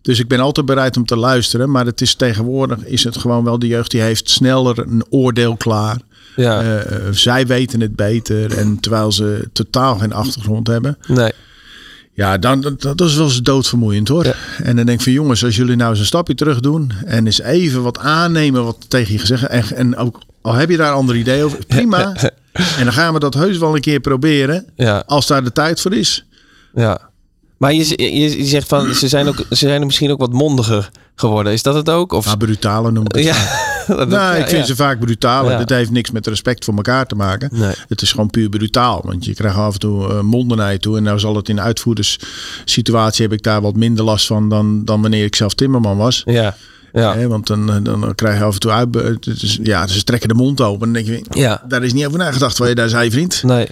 [0.02, 1.72] Dus ik ben altijd bereid om te luisteren.
[1.72, 5.56] Maar het is tegenwoordig is het gewoon wel de jeugd die heeft sneller een oordeel
[5.58, 5.98] klaar.
[6.36, 6.62] ja.
[6.62, 8.58] Eh, eh, zij weten het beter.
[8.58, 10.98] En terwijl ze totaal geen achtergrond hebben.
[11.08, 11.32] nee.
[12.14, 14.26] Ja, dan, dat, dat is wel eens doodvermoeiend hoor.
[14.26, 14.34] Ja.
[14.64, 17.26] En dan denk ik van jongens, als jullie nou eens een stapje terug doen en
[17.26, 20.92] eens even wat aannemen wat tegen je gezegd en, en ook al heb je daar
[20.94, 22.16] ander idee over, prima.
[22.78, 25.82] en dan gaan we dat heus wel een keer proberen Ja, als daar de tijd
[25.82, 26.26] voor is.
[26.74, 27.09] ja.
[27.60, 30.90] Maar je, je, je zegt van, ze zijn, ook, ze zijn misschien ook wat mondiger
[31.16, 31.54] geworden.
[31.54, 32.12] Is dat het ook?
[32.12, 33.24] Of, Maar brutaler noem ik het.
[33.24, 33.36] ja,
[33.88, 34.66] dat- Nou, ja, ik vind ja.
[34.66, 35.58] ze vaak brutaler.
[35.58, 37.50] Dit heeft niks met respect voor elkaar te maken.
[37.54, 37.74] Nee.
[37.88, 39.02] Het is gewoon puur brutaal.
[39.06, 40.98] Want je krijgt af en toe monden naar je toe.
[40.98, 44.86] En nou zal het in de uitvoerderssituatie heb ik daar wat minder last van dan,
[44.86, 46.22] dan wanneer ik zelf timmerman was.
[46.26, 46.56] Ja,
[46.94, 48.88] ja, Hè, want dan, eh, dan krijg je af en toe uit.
[49.64, 50.88] Ja, ze trekken de mond open.
[50.88, 51.64] En dan denk je, ja.
[51.68, 53.44] daar is niet over nagedacht wat je daar zei, vriend.
[53.44, 53.68] Nee.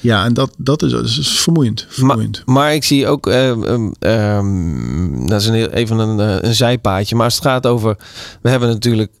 [0.00, 1.84] Ja, en dat, dat, is, dat is vermoeiend.
[1.84, 2.42] Maar, vermoeiend.
[2.44, 6.54] maar ik zie ook, ehm, ehm, ehm, dat is een, heel- even een, eh, een
[6.54, 7.96] zijpaadje, maar als het gaat over,
[8.42, 9.12] we hebben natuurlijk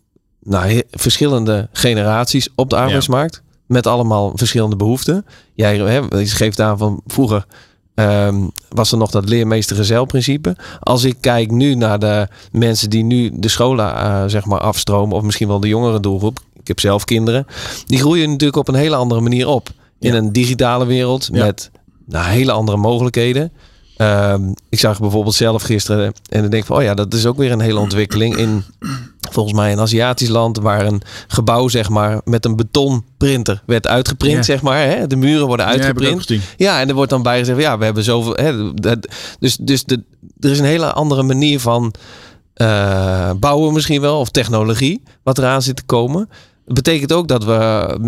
[0.42, 5.24] nou, verschillende generaties op de arbeidsmarkt, met allemaal verschillende behoeften.
[5.54, 7.44] Jij hè, je geeft aan van vroeger
[7.94, 8.36] ehm,
[8.68, 10.56] was er nog dat leermeester-gezelprincipe.
[10.80, 15.16] Als ik kijk nu naar de mensen die nu de scholen eh, zeg maar afstromen,
[15.16, 17.46] of misschien wel de jongere doelgroep, ik heb zelf kinderen,
[17.86, 19.68] die groeien natuurlijk op een hele andere manier op.
[20.00, 21.70] In een digitale wereld met
[22.06, 23.52] nou, hele andere mogelijkheden.
[23.96, 27.26] Ehm, ik zag bijvoorbeeld zelf gisteren en dan denk ik van, oh ja, dat is
[27.26, 28.64] ook weer een hele ontwikkeling in
[29.30, 34.36] volgens mij een Aziatisch land waar een gebouw zeg maar met een betonprinter werd uitgeprint
[34.36, 34.42] Ja.
[34.42, 34.86] zeg maar.
[34.86, 35.06] Hè?
[35.06, 36.28] De muren worden uitgeprint.
[36.56, 38.34] Ja, en er wordt dan bij gezegd, ja, we hebben zoveel.
[38.34, 39.08] Hè, dat,
[39.38, 40.02] dus dus de,
[40.40, 41.94] er is een hele andere manier van
[42.54, 46.28] eh, bouwen misschien wel, of technologie, wat eraan zit te komen.
[46.68, 47.98] Het betekent ook dat we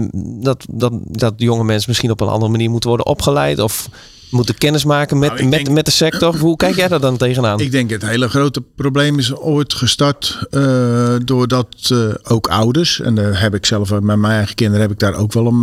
[0.42, 3.88] dat, dat, dat jonge mensen misschien op een andere manier moeten worden opgeleid of
[4.30, 6.36] moeten kennis maken met, Nou, met, denk- met de sector.
[6.38, 7.60] Hoe kijk jij daar dan tegenaan?
[7.60, 13.14] Ik denk het hele grote probleem is ooit gestart eh, doordat eh, ook ouders, en
[13.14, 15.60] daar heb ik zelf met mijn eigen kinderen heb ik daar ook wel om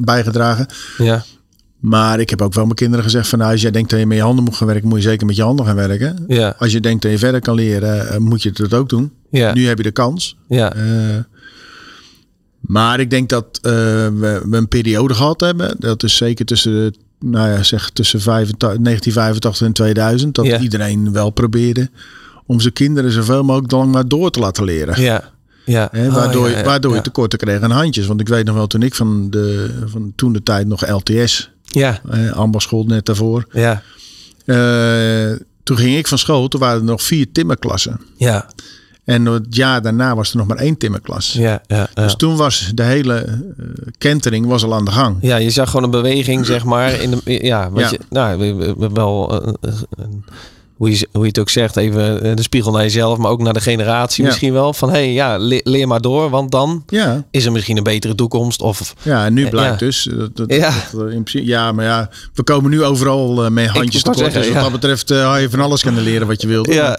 [0.00, 0.66] bijgedragen.
[0.98, 1.24] ja,
[1.80, 4.06] Maar ik heb ook wel mijn kinderen gezegd van nou, als jij denkt dat je
[4.06, 6.24] met je handen moet gaan werken, moet je zeker met je handen gaan werken.
[6.28, 9.12] ja, Als je denkt dat je verder kan leren, eh, moet je dat ook doen.
[9.30, 10.36] ja, Nu heb je de kans.
[10.48, 10.82] ja, Eh,
[12.66, 15.76] maar ik denk dat eh, we, we een periode gehad hebben.
[15.78, 20.34] Dat is zeker tussen, de, nou ja, zeg tussen 85, 1985 en 2000.
[20.34, 20.58] Dat Ja.
[20.60, 21.90] iedereen wel probeerde
[22.46, 25.00] om zijn kinderen zoveel mogelijk lang maar door te laten leren.
[25.02, 25.32] ja,
[25.64, 25.88] ja.
[25.92, 26.96] Hè, Oh, waardoor ja, ja, waardoor ja.
[26.96, 28.06] je tekorten kreeg aan handjes.
[28.06, 31.50] Want ik weet nog wel toen ik van, de, van toen de tijd nog LTS,
[31.62, 33.46] Ja, eh, ambasschool net daarvoor.
[33.52, 33.82] ja,
[34.44, 38.00] eh, toen ging ik van school, toen waren er nog vier timmerklassen.
[38.16, 38.46] ja,
[39.04, 41.32] En het jaar daarna was er nog maar één timmerklas.
[41.32, 42.02] ja, ja, ja.
[42.02, 43.34] Dus toen was de hele eh,
[43.98, 45.16] kentering was al aan de gang.
[45.20, 46.92] Ja, je zag gewoon een beweging, zeg maar.
[47.00, 47.90] In de, ja, wat.
[47.90, 49.56] Je, nou, we- we- we- wel een,
[49.96, 50.24] een
[50.76, 53.42] hoe je, hoe je het ook zegt, even eh, de spiegel naar jezelf, maar ook
[53.42, 54.28] naar de generatie Ja.
[54.28, 54.72] misschien wel.
[54.72, 57.82] Van hé, hey, ja, le- leer maar door, want dan Ja, is er misschien een
[57.82, 58.62] betere toekomst.
[58.62, 59.50] Of ja en nu Ja.
[59.50, 60.08] blijkt dus.
[60.08, 60.70] eh, Dat, dat, Ja.
[60.92, 64.18] dat, eh, in principe, ja, maar ja, we komen nu overal eh, met handjes tekort.
[64.18, 66.72] zeggen, dus wat dat betreft eh, had je van alles kunnen leren wat je wilde.
[66.72, 66.98] ja.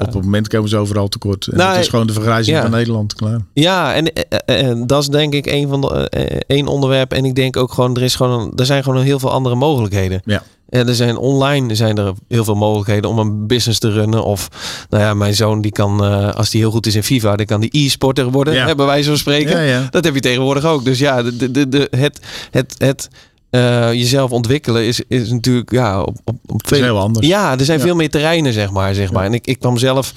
[0.00, 1.46] Op het moment komen ze overal tekort.
[1.46, 3.14] En Nou, dat is gewoon de vergrijzing van Nederland.
[3.14, 3.40] Klaar.
[3.52, 7.12] Ja, en, eh, eh, eh, dat is denk ik een van de eh, één onderwerp.
[7.12, 9.54] En ik denk ook gewoon, er is gewoon, een- er zijn gewoon heel veel andere
[9.54, 10.22] mogelijkheden.
[10.24, 10.42] Ja.
[10.68, 14.24] En er zijn online zijn er heel veel mogelijkheden om een business te runnen.
[14.24, 14.48] Of
[14.90, 17.46] nou ja, mijn zoon die kan, eh, als die heel goed is in FIFA, dan
[17.46, 18.54] kan die e-sporter worden.
[18.54, 18.66] Ja.
[18.66, 19.62] Hebben wij zo spreken.
[19.62, 19.86] Ja.
[19.90, 20.84] Dat heb je tegenwoordig ook.
[20.84, 23.08] Dus ja, de, de, de, het, het, het
[23.50, 27.26] eh, jezelf ontwikkelen is, is natuurlijk ja, op, op, veel- heel anders.
[27.26, 28.94] ja, er zijn veel meer terreinen, zeg maar.
[28.94, 29.24] Zeg maar.
[29.24, 30.12] En ik, ik kwam zelf,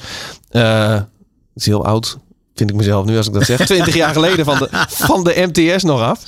[0.50, 1.06] eh, het
[1.56, 2.18] is heel oud,
[2.60, 5.48] vind ik mezelf nu als ik dat zeg, 20 jaar geleden van de, van de
[5.52, 6.24] MTS nog af.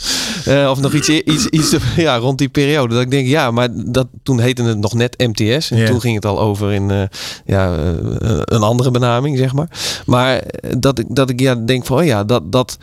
[0.45, 2.93] Eh, of nog iets, iets, iets ja, rond die periode.
[2.93, 5.71] Dat ik denk, ja, maar dat, toen heette het nog net MTS.
[5.71, 7.01] En toen ging het al over in eh,
[7.45, 9.67] ja, eh, een andere benaming, zeg maar.
[10.05, 10.43] Maar
[10.77, 12.77] dat ik, dat ik ja, denk van, oh ja, dat, dat,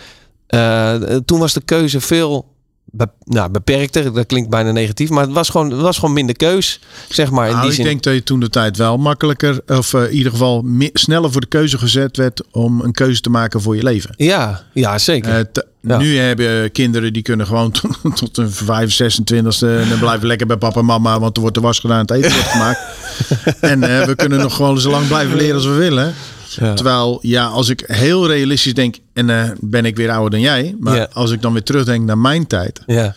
[1.24, 2.46] toen was de keuze veel
[2.90, 4.12] be- nou, beperkter.
[4.14, 7.44] Dat klinkt bijna negatief, maar het was gewoon, het was gewoon minder keus, zeg maar.
[7.46, 7.84] In Nou, die ik zin.
[7.84, 11.40] denk dat je toen de tijd wel makkelijker, of eh, in ieder geval sneller voor
[11.40, 14.14] de keuze gezet werd om een keuze te maken voor je leven.
[14.16, 15.34] Ja, ja zeker.
[15.38, 15.98] Eh, te- Ja.
[15.98, 20.26] Nu hebben kinderen die kunnen gewoon tot, tot hun 25, 26 e en dan blijven
[20.26, 22.80] lekker bij papa en mama, want er wordt de was gedaan, het eten wordt gemaakt.
[23.60, 26.14] en eh, we kunnen nog gewoon zo lang blijven leren als we willen.
[26.48, 26.74] Ja.
[26.74, 30.76] Terwijl, ja, als ik heel realistisch denk, en eh, ben ik weer ouder dan jij,
[30.80, 31.08] maar Ja.
[31.12, 33.14] als ik dan weer terugdenk naar mijn tijd, ja,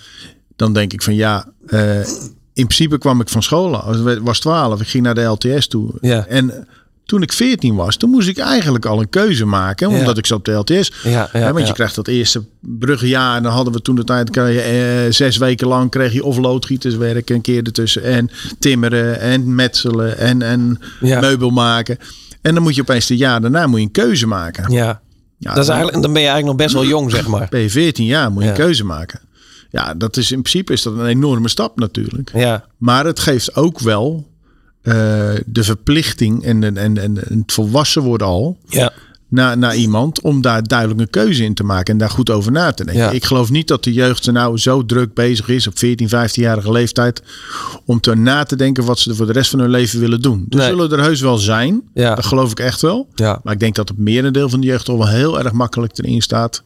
[0.56, 1.98] dan denk ik van ja, eh,
[2.54, 3.96] in principe kwam ik van school.
[4.10, 5.94] Ik was 12, ik ging naar de LTS toe.
[6.02, 6.26] Ja.
[6.28, 6.68] En
[7.06, 9.98] toen ik 14 was, toen moest ik eigenlijk al een keuze maken, Ja.
[10.00, 10.92] omdat ik zat op de LTS.
[11.04, 13.36] ja, ja, Hè, want je krijgt dat eerste bruggenjaar.
[13.38, 14.62] En dan hadden we toen de tijd, kreeg je,
[15.06, 18.04] eh, zes weken lang kreeg je of loodgieterswerk een keer ertussen.
[18.04, 21.98] En timmeren en metselen en, en meubel maken.
[22.42, 24.72] En dan moet je opeens de jaar daarna moet je een keuze maken.
[24.74, 25.02] ja.
[25.38, 27.48] Ja, Dat is dan eigenlijk, dan ben je eigenlijk nog best wel jong, zeg maar.
[27.50, 28.56] ben je 14 jaar, moet je Ja.
[28.56, 29.20] een keuze maken.
[29.70, 32.32] Ja, dat is in principe is dat een enorme stap natuurlijk.
[32.34, 34.28] Ja, Maar het geeft ook wel
[34.82, 34.94] eh,
[35.46, 38.92] de verplichting en, en, en, en het volwassen worden al ja,
[39.32, 42.52] naar, naar iemand om daar duidelijk een keuze in te maken en daar goed over
[42.52, 43.04] na te denken.
[43.04, 43.10] Ja.
[43.12, 46.72] Ik geloof niet dat de jeugd er nou zo druk bezig is op 14, 15-jarige
[46.72, 47.24] leeftijd
[47.86, 50.22] om te na te denken wat ze er voor de rest van hun leven willen
[50.22, 50.46] doen.
[50.50, 50.68] Er Nee.
[50.68, 52.16] zullen er heus wel zijn, Ja.
[52.16, 53.08] dat geloof ik echt wel.
[53.16, 53.40] ja.
[53.44, 56.22] Maar ik denk dat het merendeel van de jeugd al wel heel erg makkelijk erin
[56.22, 56.64] staat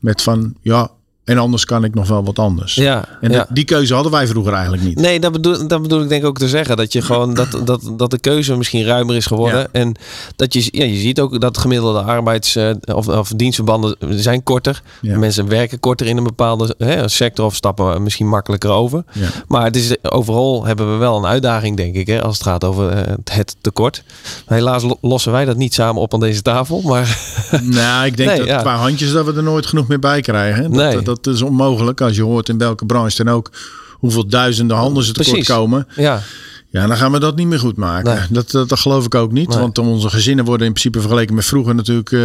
[0.00, 0.90] met van ja,
[1.26, 2.74] en anders kan ik nog wel wat anders.
[2.74, 3.46] Ja, En ja.
[3.50, 5.00] die keuze hadden wij vroeger eigenlijk niet.
[5.00, 6.76] Nee, dat bedoel, dat bedoel ik denk ook te zeggen.
[6.76, 9.58] Dat je gewoon dat, dat, dat de keuze misschien ruimer is geworden.
[9.60, 9.66] Ja.
[9.72, 9.94] En
[10.36, 14.82] dat je, ja, je ziet ook dat gemiddelde arbeids- eh, of, of dienstverbanden zijn korter.
[15.00, 15.18] Ja.
[15.18, 19.04] Mensen werken korter in een bepaalde hè, sector of stappen misschien makkelijker over.
[19.48, 22.64] Maar het is, overal hebben we wel een uitdaging, denk ik, hè, als het gaat
[22.64, 24.02] over eh, het tekort.
[24.46, 26.80] Helaas lo- lossen wij dat niet samen op aan deze tafel.
[26.84, 27.18] Maar
[27.62, 28.60] Nou, ik denk Nee, dat ja.
[28.60, 30.62] qua handjes dat we er nooit genoeg meer bij krijgen.
[30.62, 31.02] Dat, Nee.
[31.02, 33.50] dat, dat is onmogelijk als je hoort in welke branche dan ook
[33.92, 35.54] hoeveel duizenden handen ze tekort Precies.
[35.54, 35.86] komen.
[35.96, 36.22] ja,
[36.70, 38.14] Ja, dan gaan we dat niet meer goed maken.
[38.14, 38.26] Nee.
[38.30, 39.48] Dat, dat, dat geloof ik ook niet.
[39.48, 39.58] Nee.
[39.58, 42.20] Want onze gezinnen worden in principe vergeleken met vroeger natuurlijk eh,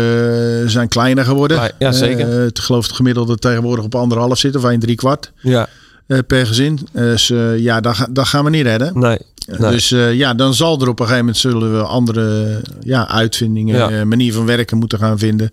[0.70, 1.72] zijn kleiner geworden.
[1.80, 2.40] Ja, zeker.
[2.40, 5.68] Eh, ik geloof het gemiddelde tegenwoordig op anderhalf zit of een drie kwart ja,
[6.08, 6.80] eh, per gezin.
[6.92, 7.28] Dus
[7.58, 9.00] ja, dat, dat gaan we niet redden.
[9.00, 9.18] nee.
[9.58, 9.72] nee.
[9.72, 14.06] Dus ja, dan zal er op een gegeven moment zullen we andere ja, uitvindingen, Ja.
[14.06, 15.52] manier van werken moeten gaan vinden.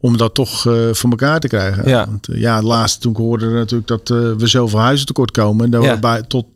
[0.00, 1.88] Om dat toch eh, voor elkaar te krijgen.
[1.88, 2.06] Ja.
[2.06, 5.30] Want eh, ja, het laatste toen ik hoorde natuurlijk dat eh, we zoveel huizen tekort
[5.30, 5.64] komen.
[5.64, 5.94] En dat Ja.
[5.94, 6.46] we bij, tot,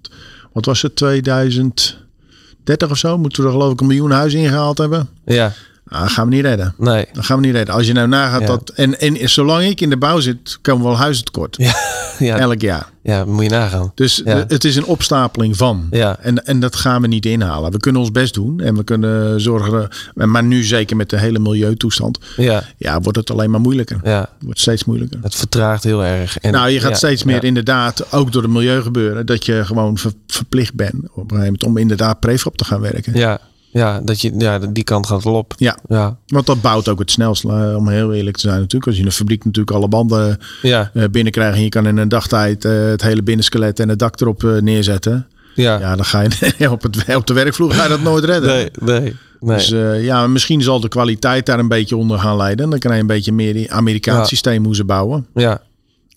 [0.53, 4.79] wat was het, 2030 of zo, moeten we er geloof ik een miljoen huizen ingehaald
[4.79, 5.09] hebben.
[5.25, 5.53] ja,
[5.93, 6.75] Nou, dat gaan we niet redden.
[6.79, 7.07] nee.
[7.13, 7.75] Dat gaan we niet redden.
[7.75, 8.47] Als je nou nagaat Ja.
[8.47, 8.73] dat...
[8.75, 11.57] En, en zolang ik in de bouw zit, komen we wel huizen tekort.
[11.59, 11.75] Ja,
[12.19, 12.91] ja, Elk jaar.
[13.03, 13.93] ja, moet je nagaan.
[13.95, 15.87] Dus het is een opstapeling van.
[15.91, 16.17] Ja.
[16.21, 17.71] En, en dat gaan we niet inhalen.
[17.73, 18.61] We kunnen ons best doen.
[18.61, 19.89] En we kunnen zorgen.
[20.15, 22.19] Maar nu zeker met de hele milieutoestand.
[22.37, 24.01] Ja, Ja, wordt het alleen maar moeilijker.
[24.05, 24.29] ja.
[24.41, 25.19] Wordt steeds moeilijker.
[25.23, 26.39] Het vertraagt heel erg.
[26.39, 29.99] En, nou, je gaat steeds meer inderdaad, ook door het milieu gebeuren, dat je gewoon
[29.99, 33.13] ver- verplicht bent op een gegeven moment om inderdaad prefab te gaan werken.
[33.15, 33.41] Ja,
[33.73, 35.55] ja, dat je, ja, die kant gaat wel op.
[35.57, 38.87] Ja, Ja, want dat bouwt ook het snelst, eh, om heel eerlijk te zijn natuurlijk.
[38.87, 41.97] Als je in een fabriek natuurlijk alle banden ja, eh, binnenkrijgt en je kan in
[41.97, 45.27] een dagtijd eh, het hele binnenskelet en het dak erop neerzetten.
[45.55, 45.79] ja.
[45.81, 46.21] Ja, dan ga
[46.59, 48.49] je op, het, op de werkvloer ga je dat nooit redden.
[48.51, 49.57] Nee, nee, nee.
[49.57, 49.69] Dus
[50.05, 52.71] ja, misschien zal de kwaliteit daar een beetje onder gaan leiden.
[52.71, 54.25] Dan krijg je een beetje meer die Amerikaans Ja.
[54.25, 55.27] systeem hoe ze bouwen.
[55.35, 55.61] ja,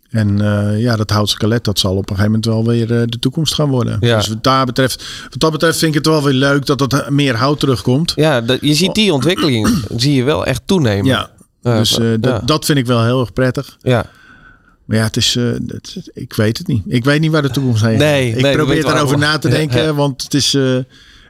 [0.10, 3.20] En eh, ja, dat houtskelet, dat zal op een gegeven moment wel weer eh, de
[3.20, 3.98] toekomst gaan worden.
[4.00, 4.18] Ja.
[4.18, 7.14] Dus wat, daar betreft, wat dat betreft vind ik het wel weer leuk dat er
[7.14, 8.14] meer hout terugkomt.
[8.16, 11.06] ja dat, je ziet die ontwikkeling zie je wel echt toenemen.
[11.06, 11.30] Ja,
[11.62, 12.18] dus eh, ja.
[12.18, 13.78] dat, dat vind ik wel heel erg prettig.
[13.82, 14.06] ja.
[14.86, 16.84] Maar ja, het is, eh, het- ik weet het niet.
[16.88, 18.00] Ik weet niet waar de toekomst heen gaat.
[18.00, 19.94] Nee, ik nee, dat probeer daarover na te denken, ja.
[19.94, 20.54] want het is...
[20.54, 20.78] eh,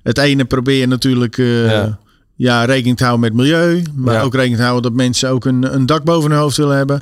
[0.04, 2.00] het ene probeer je natuurlijk ja.
[2.36, 2.66] ja.
[2.66, 3.84] rekening te houden met milieu.
[3.96, 6.78] Maar ook rekening te houden dat mensen ook een, een dak boven hun hoofd willen
[6.78, 7.02] hebben.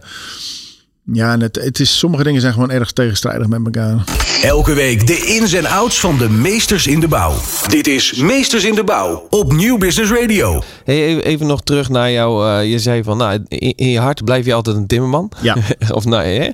[1.12, 4.04] Ja, het, het is, sommige dingen zijn gewoon erg tegenstrijdig met elkaar.
[4.42, 7.34] Elke week de ins en outs van de meesters in de bouw.
[7.68, 10.64] Dit is Meesters in de Bouw op Nieuw Business Radio.
[10.84, 12.48] Hey, even nog terug naar jou.
[12.48, 15.32] Uh, je zei van, nou, in, je hart blijf je altijd een timmerman.
[15.42, 15.58] Ja.
[15.92, 16.50] of nou, hè?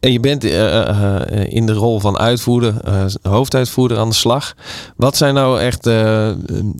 [0.00, 2.74] En je bent uh, uh, in de rol van uitvoerder,
[3.22, 4.54] hoofduitvoerder aan de slag.
[4.96, 5.84] Wat zijn nou echt,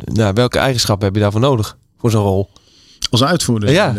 [0.04, 2.50] nou, welke eigenschappen heb je daarvoor nodig voor zo'n rol?
[3.10, 3.70] Als uitvoerder?
[3.70, 3.94] Ja.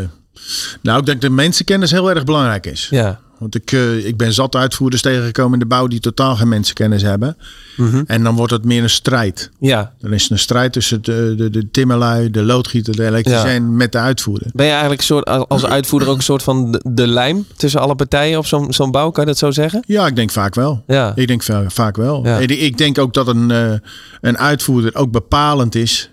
[0.82, 2.88] Nou, ik denk dat mensenkennis heel erg belangrijk is.
[2.90, 3.20] Ja.
[3.40, 7.02] Want ik, uh, ik ben zat uitvoerders tegengekomen in de bouw die totaal geen mensenkennis
[7.02, 7.38] hebben.
[7.76, 9.50] Mm En dan wordt het meer een strijd.
[9.60, 9.94] Ja.
[10.00, 13.70] Dan is het een strijd tussen de, de, de timmerlui, de loodgieter, de elektricien ja.
[13.70, 14.48] met de uitvoerder.
[14.54, 17.96] Ben je eigenlijk soort, als uitvoerder ook een soort van de, de lijm tussen alle
[17.96, 19.12] partijen op zo'n zo'n bouw?
[19.12, 19.84] Kan je dat zo zeggen?
[19.88, 20.84] Ja, ik denk vaak wel.
[20.88, 21.12] Ja.
[21.16, 22.26] Ik denk vaak wel.
[22.26, 22.38] Ja.
[22.38, 23.74] Ik, ik denk ook dat een, uh,
[24.22, 26.12] een uitvoerder ook bepalend is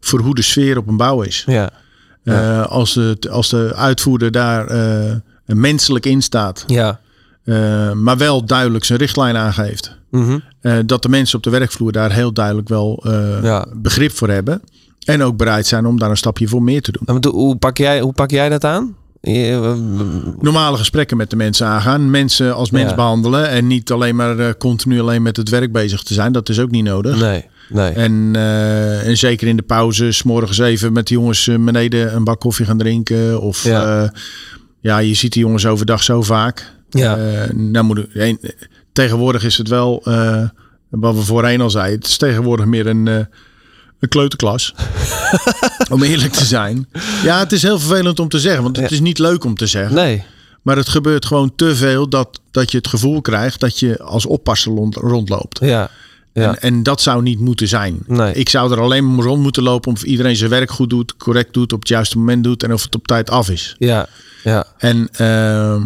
[0.00, 1.42] voor hoe de sfeer op een bouw is.
[1.46, 1.70] Ja.
[2.28, 5.14] Uh, als, het, als de uitvoerder daar uh,
[5.44, 6.64] menselijk in staat.
[6.66, 7.00] Ja.
[7.44, 9.96] Uh, maar wel duidelijk zijn richtlijn aangeeft.
[10.10, 10.86] Mm -hmm.
[10.86, 13.04] dat de mensen op de werkvloer daar heel duidelijk wel
[13.42, 13.66] ja.
[13.76, 14.62] begrip voor hebben.
[15.04, 17.16] En ook bereid zijn om daar een stapje voor meer te doen.
[17.16, 18.96] En hoe, pak jij, hoe pak jij dat aan?
[20.40, 22.10] Normale gesprekken met de mensen aangaan.
[22.10, 22.96] Mensen als mens Ja.
[22.96, 23.48] behandelen.
[23.48, 26.32] En niet alleen maar continu alleen met het werk bezig te zijn.
[26.32, 27.20] Dat is ook niet nodig.
[27.20, 27.90] Nee, nee.
[27.92, 32.14] En, uh, en zeker in de pauze, s morgens even met de jongens uh, beneden
[32.14, 33.40] een bak koffie gaan drinken.
[33.40, 33.82] Of Ja.
[34.00, 34.12] ja,
[34.80, 36.72] ja je ziet die jongens overdag zo vaak.
[36.90, 37.16] Ja.
[37.16, 38.54] Eh, nou moet ik,
[38.92, 40.44] tegenwoordig is het wel, eh,
[40.88, 43.14] wat we voorheen al zeiden, het is tegenwoordig meer een, eh,
[44.00, 44.74] een kleuterklas.
[45.92, 46.88] om eerlijk te zijn.
[47.22, 48.94] Ja, het is heel vervelend om te zeggen, want het Ja.
[48.94, 49.94] is niet leuk om te zeggen.
[49.94, 50.22] Nee.
[50.62, 54.26] Maar het gebeurt gewoon te veel dat, dat je het gevoel krijgt dat je als
[54.26, 55.58] oppasser rond, rondloopt.
[55.62, 55.90] Ja.
[56.38, 56.48] Ja.
[56.48, 57.98] En, en dat zou niet moeten zijn.
[58.06, 58.34] Nee.
[58.34, 61.54] Ik zou er alleen maar rond moeten lopen of iedereen zijn werk goed doet, correct
[61.54, 63.74] doet, op het juiste moment doet en of het op tijd af is.
[63.78, 64.06] Ja.
[64.44, 64.66] Ja.
[64.78, 65.82] En ehm,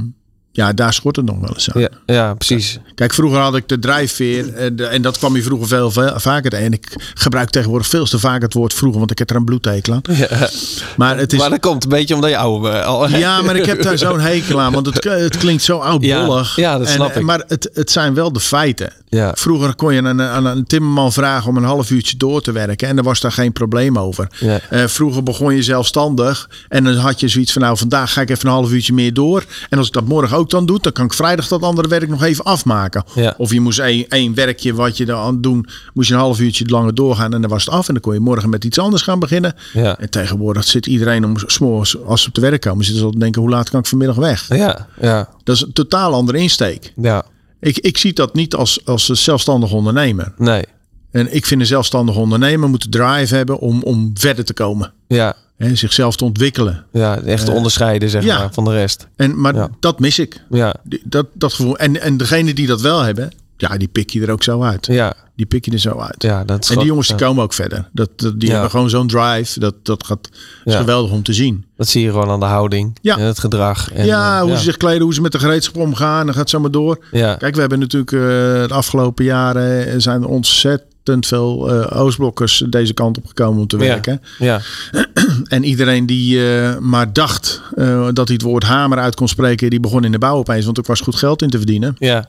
[0.52, 1.80] ja, daar schort het nog wel eens aan.
[1.80, 1.88] Ja.
[2.06, 2.78] Ja, precies.
[2.94, 6.12] Kijk, vroeger had ik de drijfveer en, de- en dat kwam je vroeger veel, veel
[6.20, 6.52] vaker.
[6.54, 9.44] En ik gebruik tegenwoordig veel te vaak het woord vroeger, want ik heb er een
[9.44, 10.00] bloedtekel aan.
[10.16, 10.48] Ja.
[10.96, 11.38] Maar het is...
[11.38, 13.08] Maar dat komt een beetje omdat je oude eh, al.
[13.08, 16.56] Ja, maar ik heb daar zo'n hekel aan, want het, het klinkt zo oudbollig.
[16.56, 17.22] Ja, ja, dat En- snap ik.
[17.22, 18.92] Maar het, het zijn wel de feiten.
[19.08, 19.32] Ja.
[19.36, 22.52] Vroeger kon je aan een, aan een timmerman vragen om een half uurtje door te
[22.52, 22.88] werken.
[22.88, 24.26] En daar was daar geen probleem over.
[24.40, 24.60] Ja.
[24.70, 26.48] Eh, vroeger begon je zelfstandig.
[26.68, 29.14] En dan had je zoiets van nou vandaag ga ik even een half uurtje meer
[29.14, 29.44] door.
[29.68, 32.08] En als ik dat morgen ook dan doe, dan kan ik vrijdag dat andere werk
[32.08, 33.04] nog even afmaken.
[33.14, 33.34] Ja.
[33.36, 36.66] Of je moest één, één werkje wat je dan doen, moest je een half uurtje
[36.66, 37.34] langer doorgaan.
[37.34, 37.88] En dan was het af.
[37.88, 39.54] En dan kon je morgen met iets anders gaan beginnen.
[39.72, 39.98] Ja.
[39.98, 43.06] En tegenwoordig zit iedereen om 's morgens als ze op de werk komen, zitten ze
[43.06, 44.48] al te denken hoe laat kan ik vanmiddag weg.
[44.48, 44.86] Ja.
[45.00, 45.28] Ja.
[45.44, 46.92] Dat is een totaal andere insteek.
[46.96, 47.24] Ja.
[47.60, 50.32] Ik, ik zie dat niet als, als een zelfstandig ondernemer.
[50.36, 50.64] Nee.
[51.10, 54.92] En ik vind een zelfstandig ondernemer moet de drive hebben om, om verder te komen.
[55.08, 55.36] Ja.
[55.62, 56.84] Hè, zichzelf te ontwikkelen.
[56.92, 57.18] Ja.
[57.20, 58.38] Echt te onderscheiden, zeg ja.
[58.38, 59.06] maar, van de rest.
[59.16, 59.68] En, maar Ja.
[59.80, 60.42] dat mis ik.
[60.50, 60.74] Ja.
[61.04, 61.76] Dat, dat gevoel.
[61.78, 64.86] En, en degene die dat wel hebben, ja, die pik je er ook zo uit.
[64.86, 65.14] Ja.
[65.36, 66.22] Die pik je er zo uit.
[66.22, 67.26] Ja, dat is en die jongens die ja.
[67.26, 67.88] komen ook verder.
[67.92, 68.52] Dat, dat, die Ja.
[68.52, 69.60] hebben gewoon zo'n drive.
[69.60, 70.28] Dat, dat gaat,
[70.64, 70.78] is Ja.
[70.78, 71.64] geweldig om te zien.
[71.76, 73.16] Dat zie je gewoon aan de houding Ja.
[73.18, 73.92] en het gedrag.
[73.92, 76.24] En, ja, eh, hoe ze zich kleden, hoe ze met de gereedschap omgaan.
[76.24, 77.04] Dan gaat het zo maar door.
[77.10, 77.34] Ja.
[77.34, 78.18] Kijk, we hebben natuurlijk eh,
[78.68, 83.66] de afgelopen jaren eh, zijn er ontzettend veel eh, Oostblokkers deze kant op gekomen om
[83.66, 84.22] te werken.
[84.38, 84.60] Ja.
[85.48, 89.70] En iedereen die eh, maar dacht eh, dat hij het woord hamer uit kon spreken,
[89.70, 91.96] die begon in de bouw opeens, want er was goed geld in te verdienen.
[91.98, 92.28] Ja.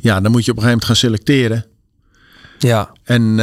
[0.00, 1.64] Ja, dan moet je op een gegeven moment gaan selecteren.
[2.58, 2.90] Ja.
[3.04, 3.38] En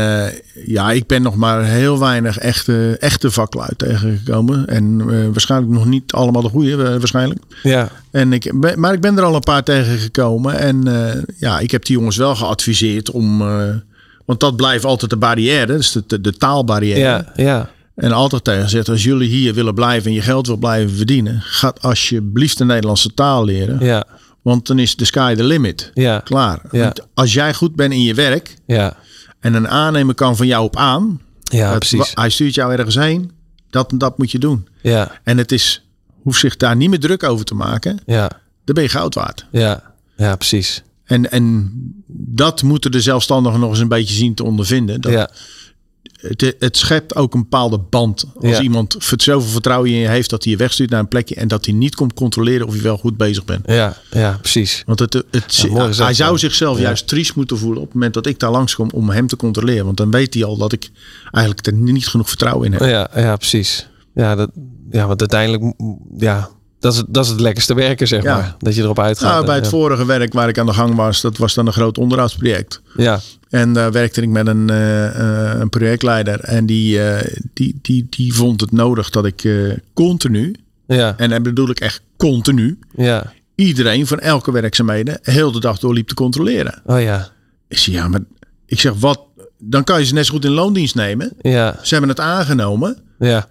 [0.66, 4.68] ja, ik ben nog maar heel weinig echte, echte vaklui tegengekomen.
[4.68, 7.40] En waarschijnlijk nog niet allemaal de goede, waarschijnlijk.
[7.64, 7.90] Ja.
[8.12, 10.58] En ik, maar ik ben er al een paar tegengekomen.
[10.58, 10.84] En
[11.38, 13.44] ja, ik heb die jongens wel geadviseerd om.
[14.28, 17.00] Want dat blijft altijd de barrière, dus de, de, de taalbarrière.
[17.00, 17.32] Ja.
[17.36, 17.70] Ja.
[17.96, 21.42] En altijd tegen gezegd: als jullie hier willen blijven en je geld wil blijven verdienen,
[21.42, 23.80] ga alsjeblieft de Nederlandse taal leren.
[23.86, 24.04] Ja.
[24.42, 25.92] Want dan is de sky the limit.
[25.94, 26.20] Ja.
[26.20, 26.62] Klaar.
[26.72, 26.84] Ja.
[26.84, 28.98] Want als jij goed bent in je werk Ja.
[29.40, 32.12] en een aannemer kan van jou op aan, Ja, het- precies.
[32.14, 33.32] hij stuurt jou ergens heen,
[33.70, 34.68] dat, dat moet je doen.
[34.82, 35.12] Ja.
[35.24, 35.84] En het is,
[36.22, 38.28] hoeft zich daar niet meer druk over te maken, Ja.
[38.66, 39.46] dan ben je goud waard.
[39.52, 39.84] Ja.
[40.18, 40.84] Ja, precies.
[41.08, 41.72] En, en
[42.08, 45.02] dat moeten de zelfstandigen nog eens een beetje zien te ondervinden.
[45.02, 45.30] Dat Ja.
[46.18, 48.26] het, het schept ook een bepaalde band.
[48.36, 48.62] Als Ja.
[48.62, 51.66] iemand zoveel vertrouwen in je heeft dat hij je wegstuurt naar een plekje en dat
[51.66, 53.66] hij niet komt controleren of je wel goed bezig bent.
[53.68, 53.98] Ja.
[54.12, 54.84] Ja, precies.
[54.86, 58.26] Want het, het, Ja, hij zou zichzelf juist triest moeten voelen op het moment dat
[58.26, 59.86] ik daar langskom om hem te controleren.
[59.86, 60.90] Want dan weet hij al dat ik
[61.32, 62.82] eigenlijk er niet genoeg vertrouwen in heb.
[62.82, 63.88] Ja, ja, precies.
[64.16, 64.50] Ja, dat,
[64.92, 65.74] ja, want uiteindelijk,
[66.18, 68.36] ja, Dat is, dat is het lekkerste werken, zeg Ja.
[68.36, 68.56] maar.
[68.60, 69.32] Dat je erop uitgaat.
[69.32, 69.70] Nou, bij het Ja.
[69.70, 72.82] vorige werk waar ik aan de gang was, dat was dan een groot onderhoudsproject.
[72.96, 75.06] Ja, En daar werkte ik met een, eh,
[75.54, 76.40] eh, een projectleider.
[76.40, 79.50] En die, eh, die, die, die vond het nodig dat ik
[79.94, 80.56] continu,
[80.88, 83.34] ja, en dan bedoel ik echt continu, ja.
[83.56, 86.82] iedereen van elke werkzaamheden heel de dag door liep te controleren.
[86.86, 87.30] Oh ja,
[87.68, 88.20] Ik zeg, ja, maar
[88.66, 89.20] ik zeg, wat?
[89.60, 91.34] Dan kan je ze net zo goed in loondienst nemen.
[91.42, 92.98] ja, Ze hebben het aangenomen.
[93.20, 93.48] ja,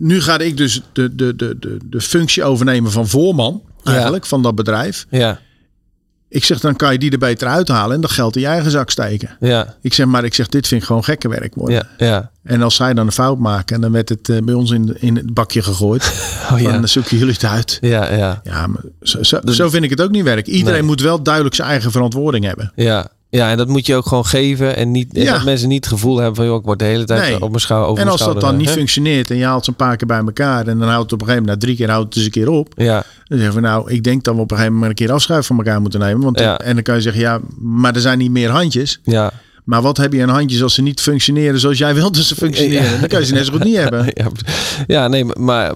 [0.00, 4.42] nu ga ik dus de, de, de, de, de functie overnemen van voorman, eigenlijk, van
[4.42, 5.06] dat bedrijf.
[5.10, 5.40] ja,
[6.28, 8.70] Ik zeg, dan kan je die er beter uithalen en dat geld in je eigen
[8.70, 9.36] zak steken.
[9.40, 11.86] ja, Ik zeg, maar ik zeg, dit vind ik gewoon gekke werk worden.
[11.98, 12.30] ja, ja.
[12.44, 15.16] En als zij dan een fout maken, dan werd het eh, bij ons in, in
[15.16, 16.02] het bakje gegooid.
[16.52, 17.78] Oh ja, Dan zoeken jullie het uit.
[17.80, 18.40] ja, ja.
[18.44, 20.52] Ja, maar zo, zo, zo vind ik het ook niet werken.
[20.52, 20.88] Iedereen Nee.
[20.88, 22.72] moet wel duidelijk zijn eigen verantwoording hebben.
[22.74, 23.08] Ja.
[23.30, 24.76] Ja, en dat moet je ook gewoon geven.
[24.76, 25.32] En, niet, en Ja.
[25.32, 26.44] dat mensen niet het gevoel hebben van...
[26.46, 27.42] joh, ik word de hele tijd Nee.
[27.42, 29.76] op mijn schouder over En als dat dan niet functioneert en je haalt ze een
[29.76, 31.90] paar keer bij elkaar en dan houdt het op een gegeven moment, na drie keer
[31.90, 32.72] houdt het eens een keer op.
[32.76, 35.14] Ja, Dan zeggen we nou, ik denk dat we op een gegeven moment een keer
[35.14, 36.22] afschuif van elkaar moeten nemen.
[36.22, 36.58] Want, Ja.
[36.58, 39.00] En dan kan je zeggen, ja, maar er zijn niet meer handjes.
[39.04, 39.30] ja.
[39.64, 42.34] Maar wat heb je aan handjes als ze niet functioneren zoals jij wilt dat ze
[42.34, 42.90] functioneren?
[42.92, 42.98] Ja.
[42.98, 44.04] Dan kan je ze net zo goed niet hebben.
[44.14, 44.26] Ja,
[44.86, 45.72] ja nee, maar,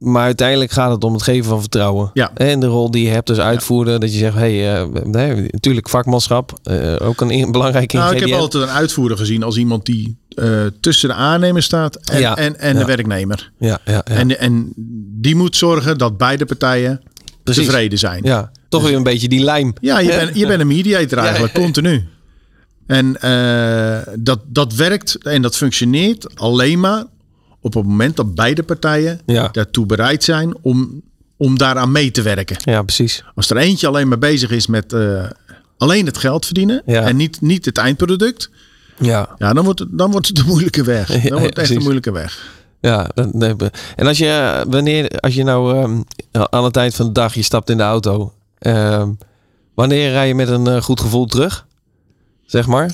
[0.00, 2.10] maar uiteindelijk gaat het om het geven van vertrouwen.
[2.14, 2.30] Ja.
[2.34, 4.00] En de rol die je hebt, dus uitvoeren.
[4.00, 6.58] Dat je zegt, hé, hey, eh, nee, natuurlijk vakmanschap.
[6.62, 10.16] eh, ook een in- belangrijk Nou, ik heb altijd een uitvoerder gezien als iemand die
[10.34, 10.46] eh,
[10.80, 12.36] tussen de aannemer staat en, Ja.
[12.36, 13.50] en, en de werknemer.
[13.58, 14.04] Ja, ja, ja.
[14.04, 14.72] En, en
[15.20, 17.00] die moet zorgen dat beide partijen
[17.42, 17.64] Precies.
[17.64, 18.20] tevreden zijn.
[18.24, 19.72] Ja, toch weer een beetje die lijm.
[19.80, 22.04] Ja, je bent, je bent een mediator eigenlijk, continu.
[22.86, 23.16] En
[24.18, 27.04] dat, dat werkt en dat functioneert alleen maar
[27.60, 29.48] op het moment dat beide partijen Ja.
[29.52, 31.02] daartoe bereid zijn om,
[31.36, 32.56] om daaraan mee te werken.
[32.64, 33.24] Ja, precies.
[33.34, 35.24] Als er eentje alleen maar bezig is met eh,
[35.78, 37.02] alleen het geld verdienen Ja.
[37.02, 38.50] en niet, niet het eindproduct,
[38.98, 41.08] Ja, ja, dan, wordt het, dan wordt het een moeilijke weg.
[41.22, 42.48] Dan wordt het echt een moeilijke weg.
[42.80, 43.08] ja.
[43.96, 46.00] En als je, wanneer, als je nou ehm,
[46.50, 48.32] aan het eind van de dag, je stapt in de auto.
[48.58, 49.08] ehm,
[49.74, 51.66] wanneer rij je met een eh, goed gevoel terug?
[52.46, 52.90] Zeg maar.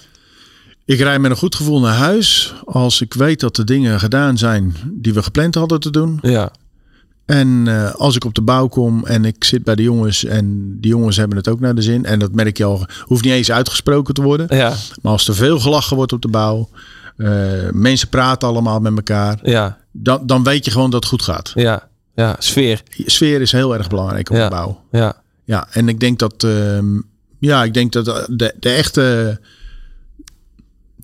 [0.87, 4.38] Ik rijd met een goed gevoel naar huis als ik weet dat de dingen gedaan
[4.38, 6.18] zijn die we gepland hadden te doen.
[6.22, 6.51] Ja,
[7.27, 10.77] En eh, als ik op de bouw kom en ik zit bij de jongens en
[10.81, 12.05] die jongens hebben het ook naar de zin.
[12.05, 14.57] En dat merk je al, hoeft niet eens uitgesproken te worden.
[14.57, 16.68] ja, Maar als er veel gelachen wordt op de bouw,
[17.16, 17.29] eh,
[17.72, 19.38] mensen praten allemaal met elkaar.
[19.42, 21.53] ja, Dan, dan weet je gewoon dat het goed gaat.
[21.55, 21.88] ja.
[22.14, 22.83] Ja, sfeer.
[23.07, 24.44] Sfeer is heel erg belangrijk op Ja.
[24.49, 24.81] de bouw.
[24.90, 27.01] Ja, Ja, en ik denk dat, ehm,
[27.38, 29.40] ja, ik denk dat de, de echte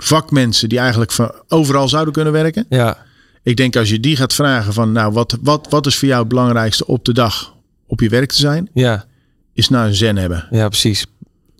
[0.03, 2.67] vakmensen die eigenlijk van overal zouden kunnen werken.
[2.69, 2.99] ja,
[3.43, 6.21] Ik denk als je die gaat vragen van, nou, wat, wat, wat is voor jou
[6.21, 7.55] het belangrijkste op de dag
[7.87, 8.71] op je werk te zijn?
[8.75, 9.05] ja,
[9.53, 10.47] Is nou een zen hebben.
[10.51, 11.07] ja, precies.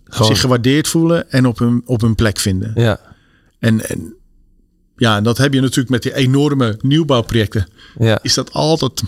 [0.03, 2.71] Gewoon, Zich gewaardeerd voelen en op hun, op hun plek vinden.
[2.75, 2.99] ja,
[3.59, 4.13] En, en
[4.95, 7.67] ja, en dat heb je natuurlijk met die enorme nieuwbouwprojecten.
[7.99, 9.03] ja, Is dat altijd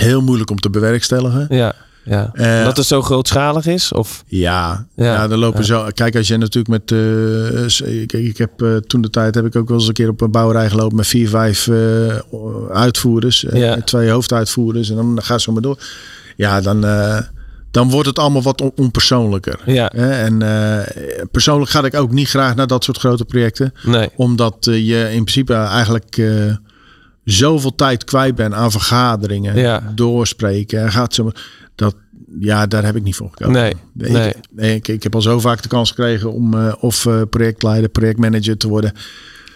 [0.00, 1.46] heel moeilijk om te bewerkstelligen.
[1.56, 1.74] ja,
[2.08, 2.30] ja.
[2.32, 3.92] Eh, dat het zo grootschalig is?
[3.92, 5.66] Of, Ja, Ja, ja, dan lopen ja.
[5.66, 5.86] zo.
[5.94, 6.92] Kijk, als je natuurlijk met.
[7.80, 10.08] eh, ik, ik heb eh, toen de tijd heb ik ook wel eens een keer
[10.08, 11.68] op een bouwerij gelopen met vier, vijf
[12.72, 13.80] uitvoerders, Ja.
[13.80, 15.78] twee hoofduitvoerders en dan gaat zo maar door.
[16.36, 16.80] Ja, dan,
[17.70, 19.60] dan wordt het allemaal wat on- onpersoonlijker.
[19.66, 19.90] ja?
[19.92, 20.38] En
[21.30, 25.24] persoonlijk ga ik ook niet graag naar dat soort grote projecten, nee, omdat je in
[25.24, 26.22] principe eigenlijk
[27.24, 29.92] zoveel tijd kwijt bent aan vergaderingen, Ja.
[29.94, 30.80] doorspreken.
[30.82, 31.32] en Gaat dat,
[32.40, 33.52] ja, daar heb ik niet voor gekozen.
[33.52, 34.34] nee, Ik, nee.
[34.52, 37.88] nee, ik, ik heb al zo vaak de kans gekregen om eh, of eh, projectleider,
[37.88, 38.92] projectmanager te worden.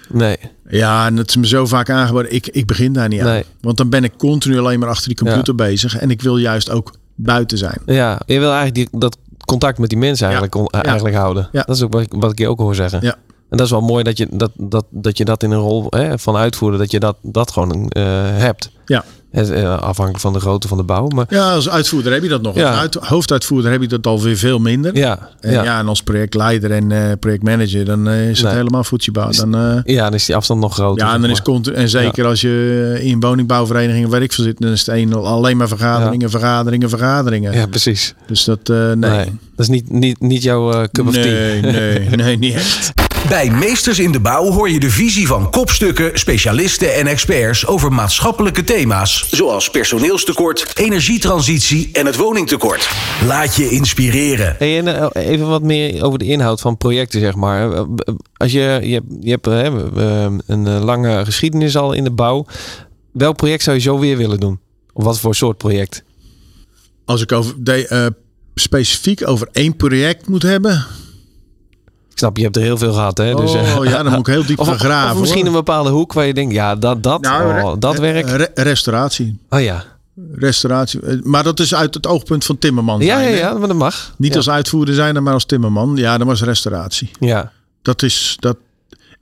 [0.08, 0.36] Nee,
[0.68, 2.32] Ja, en het is me zo vaak aangeboden.
[2.34, 3.26] Ik, ik begin daar niet aan.
[3.26, 3.44] Nee.
[3.60, 5.98] Want dan ben ik continu alleen maar achter die computer bezig.
[5.98, 7.78] En ik wil juist ook buiten zijn.
[7.86, 8.20] ja.
[8.26, 11.48] Je wil eigenlijk die, dat contact met die mensen eigenlijk, on- eigenlijk houden.
[11.52, 11.62] Ja.
[11.62, 12.98] Dat is ook wat ik, wat ik je ook hoor zeggen.
[13.02, 13.14] Ja.
[13.50, 15.86] En dat is wel mooi dat je dat, dat, dat, je dat in een rol
[15.88, 18.02] hè, van uitvoeren, dat je dat, dat gewoon eh,
[18.36, 18.70] hebt.
[18.86, 19.04] Ja.
[19.32, 21.08] Eh, afhankelijk van de grootte van de bouw.
[21.08, 22.54] Maar Ja, als uitvoerder heb je dat nog.
[22.54, 22.68] Ja.
[22.70, 24.96] Als uit, hoofduitvoerder heb je dat alweer veel minder.
[24.96, 25.62] ja, En ja.
[25.64, 25.78] ja.
[25.78, 28.56] en als projectleider en eh, projectmanager, dan eh, is het Nee.
[28.56, 29.30] helemaal voetjebouw.
[29.30, 31.06] Dan, ja, dan is die afstand nog groter.
[31.06, 34.60] ja, en dan is continu, en zeker als je in woningbouwverenigingen waar ik voor zit,
[34.60, 37.52] dan is het een, alleen maar vergaderingen, vergaderingen, vergaderingen.
[37.52, 38.14] Ja, precies.
[38.26, 38.94] Dus dat, nee.
[38.96, 39.38] Nee.
[39.66, 41.22] Dat is niet, niet, niet jouw eh, cup of tea.
[41.22, 42.92] Nee, nee, nee, niet echt.
[43.28, 47.92] Bij Meesters in de Bouw hoor je de visie van kopstukken, specialisten en experts over
[47.92, 49.28] maatschappelijke thema's.
[49.30, 52.88] Zoals personeelstekort, energietransitie en het woningtekort.
[53.26, 54.54] Laat je inspireren.
[54.58, 57.72] Hey, en eh, even wat meer over de inhoud van projecten, zeg maar.
[57.72, 57.82] Eh,
[58.36, 62.46] Als je, je, hebt- je hebt eh, een lange geschiedenis al in de bouw.
[63.12, 64.60] Welk project zou je zo weer willen doen?
[64.92, 66.04] Of wat voor soort project?
[67.04, 68.06] Als ik over de, eh,
[68.54, 70.84] specifiek over één project moet hebben.
[72.10, 73.34] Ik snap, je hebt er heel veel gehad, hè?
[73.34, 75.14] Dus, oh ja, dan moet ik heel diep of, gaan graven.
[75.14, 75.50] of misschien hoor.
[75.50, 78.28] een bepaalde hoek waar je denkt, ja, dat, dat, Nou, oh, re- dat werk.
[78.28, 79.38] re- restauratie.
[79.48, 79.84] Oh ja,
[80.34, 81.00] restauratie.
[81.00, 83.00] Eh, Maar dat is uit het oogpunt van Timmerman.
[83.00, 84.14] Ja, zijn, ja, ja, maar dat mag.
[84.18, 84.36] Niet ja.
[84.36, 85.96] als uitvoerder zijn, maar als Timmerman.
[85.96, 87.10] Ja, dat was restauratie.
[87.20, 88.56] Ja, Dat is dat.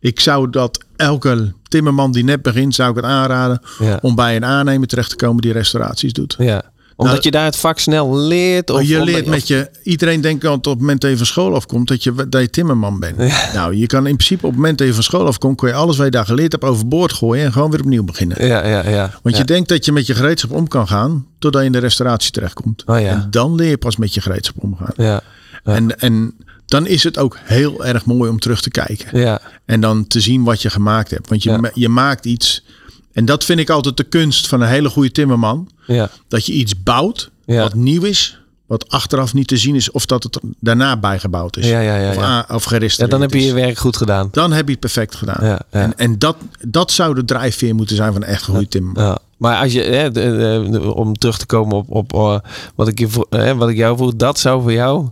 [0.00, 4.36] Ik zou dat elke Timmerman die net begint, zou ik het aanraden ja, om bij
[4.36, 6.34] een aannemer terecht te komen die restauraties doet.
[6.38, 6.62] ja.
[7.00, 8.70] Omdat Nou, je daar het vak snel leert.
[8.70, 9.70] Of je leert met je.
[9.82, 12.50] Iedereen denkt al op het moment dat je van school afkomt dat je, dat je
[12.50, 13.16] timmerman bent.
[13.54, 15.74] Nou, je kan in principe op het moment dat je van school afkomt, kun je
[15.74, 18.46] alles wat je daar geleerd hebt overboord gooien en gewoon weer opnieuw beginnen.
[18.46, 19.10] Ja, ja, ja.
[19.22, 19.40] Want ja.
[19.40, 22.30] je denkt dat je met je gereedschap om kan gaan, totdat je in de restauratie
[22.32, 22.82] terechtkomt.
[22.86, 23.06] Oh ja.
[23.06, 24.92] En dan leer je pas met je gereedschap omgaan.
[24.96, 25.20] Ja.
[25.64, 26.34] En, en
[26.66, 29.18] dan is het ook heel erg mooi om terug te kijken.
[29.20, 31.28] ja, En dan te zien wat je gemaakt hebt.
[31.28, 31.70] Want je, Ja.
[31.74, 32.64] je maakt iets.
[33.12, 35.68] En dat vind ik altijd de kunst van een hele goede timmerman.
[35.86, 36.08] ja.
[36.28, 37.62] Dat je iets bouwt Ja.
[37.62, 38.38] wat nieuw is.
[38.66, 41.68] Wat achteraf niet te zien is of dat het daarna bijgebouwd is.
[41.68, 42.46] Ja, ja, ja, Of, ja.
[42.50, 44.28] of ja gerestaureerd dan heb je je werk goed gedaan.
[44.32, 45.58] Dan heb je het perfect gedaan.
[45.70, 46.36] En, en dat,
[46.68, 49.18] dat zou de drijfveer moeten zijn van een echt goede timmerman.
[49.36, 52.38] Maar als je, hè, de- de- de- om terug te komen op, op eh,
[52.74, 55.08] wat, ik je, vro- hè, wat ik jou vroeg, dat zou voor jou,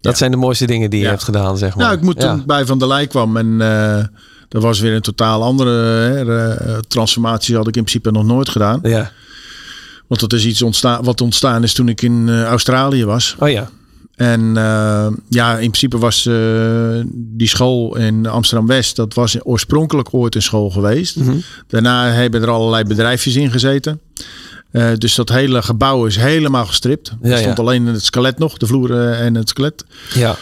[0.00, 1.84] dat zijn de mooiste dingen die je hebt gedaan, zeg maar.
[1.84, 4.04] Nou, ik moet toen bij Van der Leij kwam en eh,
[4.52, 8.48] dat was weer een totaal andere hè, eh, transformatie had ik in principe nog nooit
[8.48, 8.80] gedaan.
[8.82, 9.12] Ja.
[10.06, 13.36] Want dat is iets ontstaan, wat ontstaan is toen ik in eh, Australië was.
[13.38, 13.70] Oh ja.
[14.14, 16.22] En eh, ja, in principe was
[17.14, 21.16] die school in Amsterdam-West, dat was oorspronkelijk ooit een school geweest.
[21.16, 21.36] Mhm.
[21.66, 24.00] Daarna hebben er allerlei bedrijfjes in gezeten.
[24.98, 27.12] Dus dat hele gebouw is helemaal gestript.
[27.22, 27.62] Ja, er stond ja.
[27.62, 29.84] alleen het skelet nog, de vloer en het skelet.
[30.14, 30.36] Ja.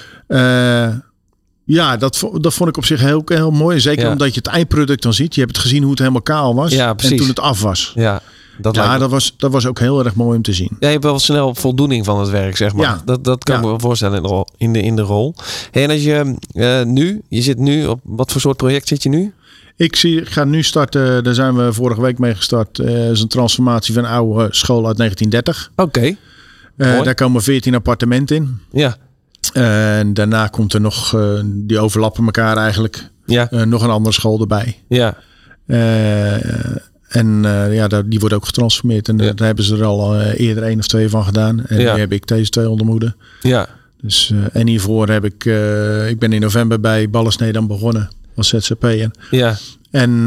[1.73, 3.81] Ja, dat, dat vond ik op zich heel, heel mooi.
[3.81, 4.11] Zeker Ja.
[4.13, 5.35] omdat je het eindproduct dan ziet.
[5.35, 6.73] Je hebt het gezien hoe het helemaal kaal was.
[6.73, 7.93] Ja, en toen het af was.
[7.95, 8.23] Ja.
[8.59, 10.69] Dat Ja, me- dat was, dat was ook heel erg mooi om te zien.
[10.71, 12.85] Ja, je hebt wel snel voldoening van het werk, zeg maar.
[12.87, 13.03] Ja.
[13.05, 13.67] Dat, dat kan ik Ja.
[13.67, 14.47] me wel voorstellen in de rol.
[14.57, 15.35] In de, in de rol.
[15.71, 19.03] Hey, en als je eh, nu, je zit nu op, wat voor soort project zit
[19.03, 19.33] je nu?
[19.77, 22.79] Ik, zie, ik ga nu starten, daar zijn we vorige week mee gestart.
[22.79, 25.71] eh is een transformatie van een oude school uit 1930.
[25.77, 26.17] Oké.
[26.77, 28.59] Eh, daar komen 14 appartementen in.
[28.73, 28.97] Ja.
[29.53, 33.51] En daarna komt er nog, eh, die overlappen elkaar eigenlijk, Ja.
[33.51, 34.79] eh, nog een andere school erbij.
[34.89, 35.17] Ja.
[35.67, 36.35] Eh,
[37.09, 39.09] en ja, die wordt ook getransformeerd.
[39.09, 39.33] En Ja.
[39.33, 41.67] daar hebben ze er al eerder één of twee van gedaan.
[41.67, 41.95] En Ja.
[41.95, 43.15] nu heb ik deze twee onder moede.
[43.41, 43.69] Ja.
[44.01, 45.45] Dus, en hiervoor heb ik,
[46.09, 49.11] ik ben in november bij Ballesnee dan begonnen als ZZP'er.
[49.31, 49.57] Ja.
[49.91, 50.27] En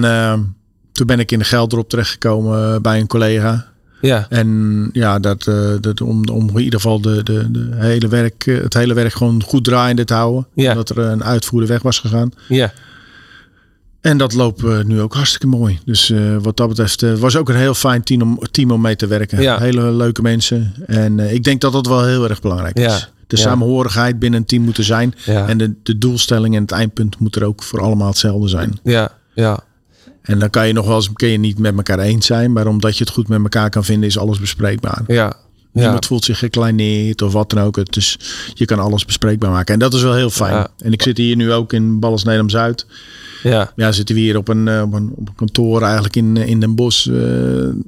[0.91, 3.65] toen ben ik in de gelddrop terechtgekomen bij een collega.
[4.07, 4.25] Ja.
[4.29, 8.47] En ja, dat, eh, dat om, om in ieder geval de, de, de hele werk,
[8.47, 10.47] eh, het hele werk gewoon goed draaiende te houden.
[10.53, 10.69] Ja.
[10.71, 12.31] Omdat er een uitvoerder weg was gegaan.
[12.47, 12.73] Ja.
[14.01, 15.79] En dat loopt eh, nu ook hartstikke mooi.
[15.85, 18.95] Dus wat dat betreft eh, was ook een heel fijn team om, team om mee
[18.95, 19.41] te werken.
[19.41, 19.59] Ja.
[19.59, 20.73] Hele leuke mensen.
[20.85, 22.95] En ik denk dat dat wel heel erg belangrijk Ja.
[22.95, 23.11] is.
[23.27, 23.41] De Ja.
[23.43, 25.13] samenhorigheid binnen een team moet er zijn.
[25.25, 28.79] En de, de doelstelling en het eindpunt moet er ook voor allemaal hetzelfde zijn.
[28.83, 29.11] Ja.
[29.33, 29.59] Ja.
[30.23, 32.51] En dan kan je nog wel eens kun je niet met elkaar eens zijn.
[32.51, 35.03] Maar omdat je het goed met elkaar kan vinden, is alles bespreekbaar.
[35.07, 35.33] Ja.
[35.73, 35.81] Ja.
[35.81, 37.75] Niemand voelt zich gekleineerd of wat dan ook.
[37.75, 38.19] Het is,
[38.53, 39.73] je kan alles bespreekbaar maken.
[39.73, 40.53] En dat is wel heel fijn.
[40.53, 40.67] Ja.
[40.77, 42.85] En ik zit hier nu ook in Balles Nederland Zuid.
[43.43, 43.71] Ja.
[43.75, 46.47] Ja, zitten we hier op een, eh, op een, op een kantoor eigenlijk in, eh,
[46.47, 47.07] in Den Bosch.
[47.07, 47.13] eh,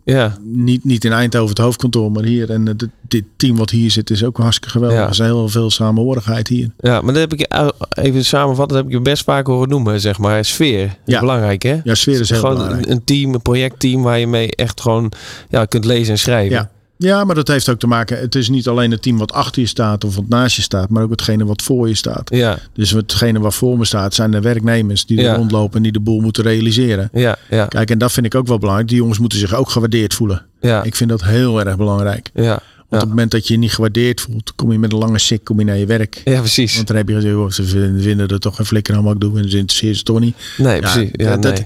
[0.04, 0.38] Ja.
[0.44, 2.50] niet, niet in Eindhoven het hoofdkantoor, maar hier.
[2.52, 4.98] En dit, dit team wat hier zit is ook hartstikke geweldig.
[4.98, 5.04] Ja.
[5.04, 6.70] Er is heel veel samenhorigheid hier.
[6.78, 7.48] Ja, maar dat heb ik
[7.90, 10.46] even samenvatten, dat heb ik je best vaak horen noemen, zeg maar.
[10.46, 11.20] Sfeer is Ja.
[11.20, 11.80] belangrijk, hè?
[11.84, 12.86] Ja, sfeer is heel gewoon belangrijk.
[12.86, 15.12] een, een team, een projectteam waar je mee echt gewoon
[15.50, 16.56] ja, kunt lezen en schrijven.
[16.56, 16.70] Ja.
[16.98, 18.20] Ja, maar dat heeft ook te maken.
[18.20, 20.90] Het is niet alleen het team wat achter je staat of wat naast je staat,
[20.90, 22.30] maar ook hetgene wat voor je staat.
[22.36, 25.32] Ja, Dus hetgene wat voor me staat zijn de werknemers die Ja.
[25.32, 27.10] er rondlopen en die de boel moeten realiseren.
[27.14, 28.90] ja, ja, Kijk, en dat vind ik ook wel belangrijk.
[28.90, 30.46] Die jongens moeten zich ook gewaardeerd voelen.
[30.62, 32.30] ja, Ik vind dat heel erg belangrijk.
[32.34, 34.98] ja, Want op het moment dat je je niet gewaardeerd voelt, kom je met een
[34.98, 36.22] lange sik kom je naar je werk.
[36.26, 36.76] ja, precies.
[36.76, 39.20] Want dan heb je gezegd, oh, ze vinden, er toch geen flikker aan wat ik
[39.20, 39.40] doe.
[39.40, 40.36] En ze interesseert ze toch niet.
[40.58, 41.10] Nee, precies.
[41.12, 41.66] Ja, dat, nee.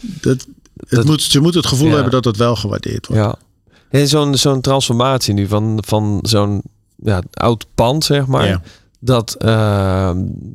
[0.00, 0.46] dat, het
[0.88, 1.94] Dat- moet, ze moeten het gevoel Ja.
[1.94, 3.22] hebben dat het wel gewaardeerd wordt.
[3.22, 3.36] Ja.
[3.90, 6.62] Zo'n zo'n transformatie nu van, van zo'n
[6.96, 8.62] ja, oud pand, zeg maar.
[9.00, 9.48] Dat eh,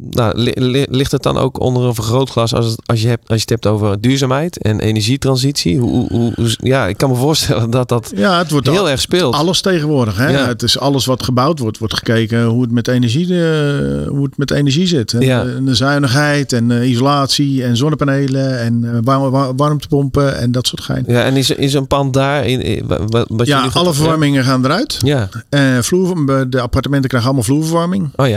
[0.10, 3.22] nou, li- li- ligt het dan ook onder een vergrootglas als, het, als, je hebt,
[3.28, 5.78] als je het hebt over duurzaamheid en energietransitie?
[5.80, 9.02] Hoe, hoe, ja, ik kan me voorstellen dat dat Ja, het wordt heel al- erg
[9.02, 9.34] speelt.
[9.36, 10.18] alles tegenwoordig.
[10.18, 10.28] Hè?
[10.30, 10.48] Ja.
[10.48, 14.38] Het is alles wat gebouwd wordt, wordt gekeken hoe het met energie, eh, hoe het
[14.38, 15.14] met energie zit.
[15.14, 15.44] En, Ja.
[15.46, 20.82] eh, de zuinigheid en eh, isolatie en zonnepanelen en war- war- warmtepompen en dat soort
[20.82, 21.04] gein.
[21.08, 24.98] Ja, en is, is een pand daar in, wat, wat Ja, alle verwarmingen gaan eruit.
[25.06, 25.30] Ja.
[25.50, 28.10] Eh, vloer, de appartementen krijgen allemaal vloerverwarming.
[28.16, 28.33] Oh ja.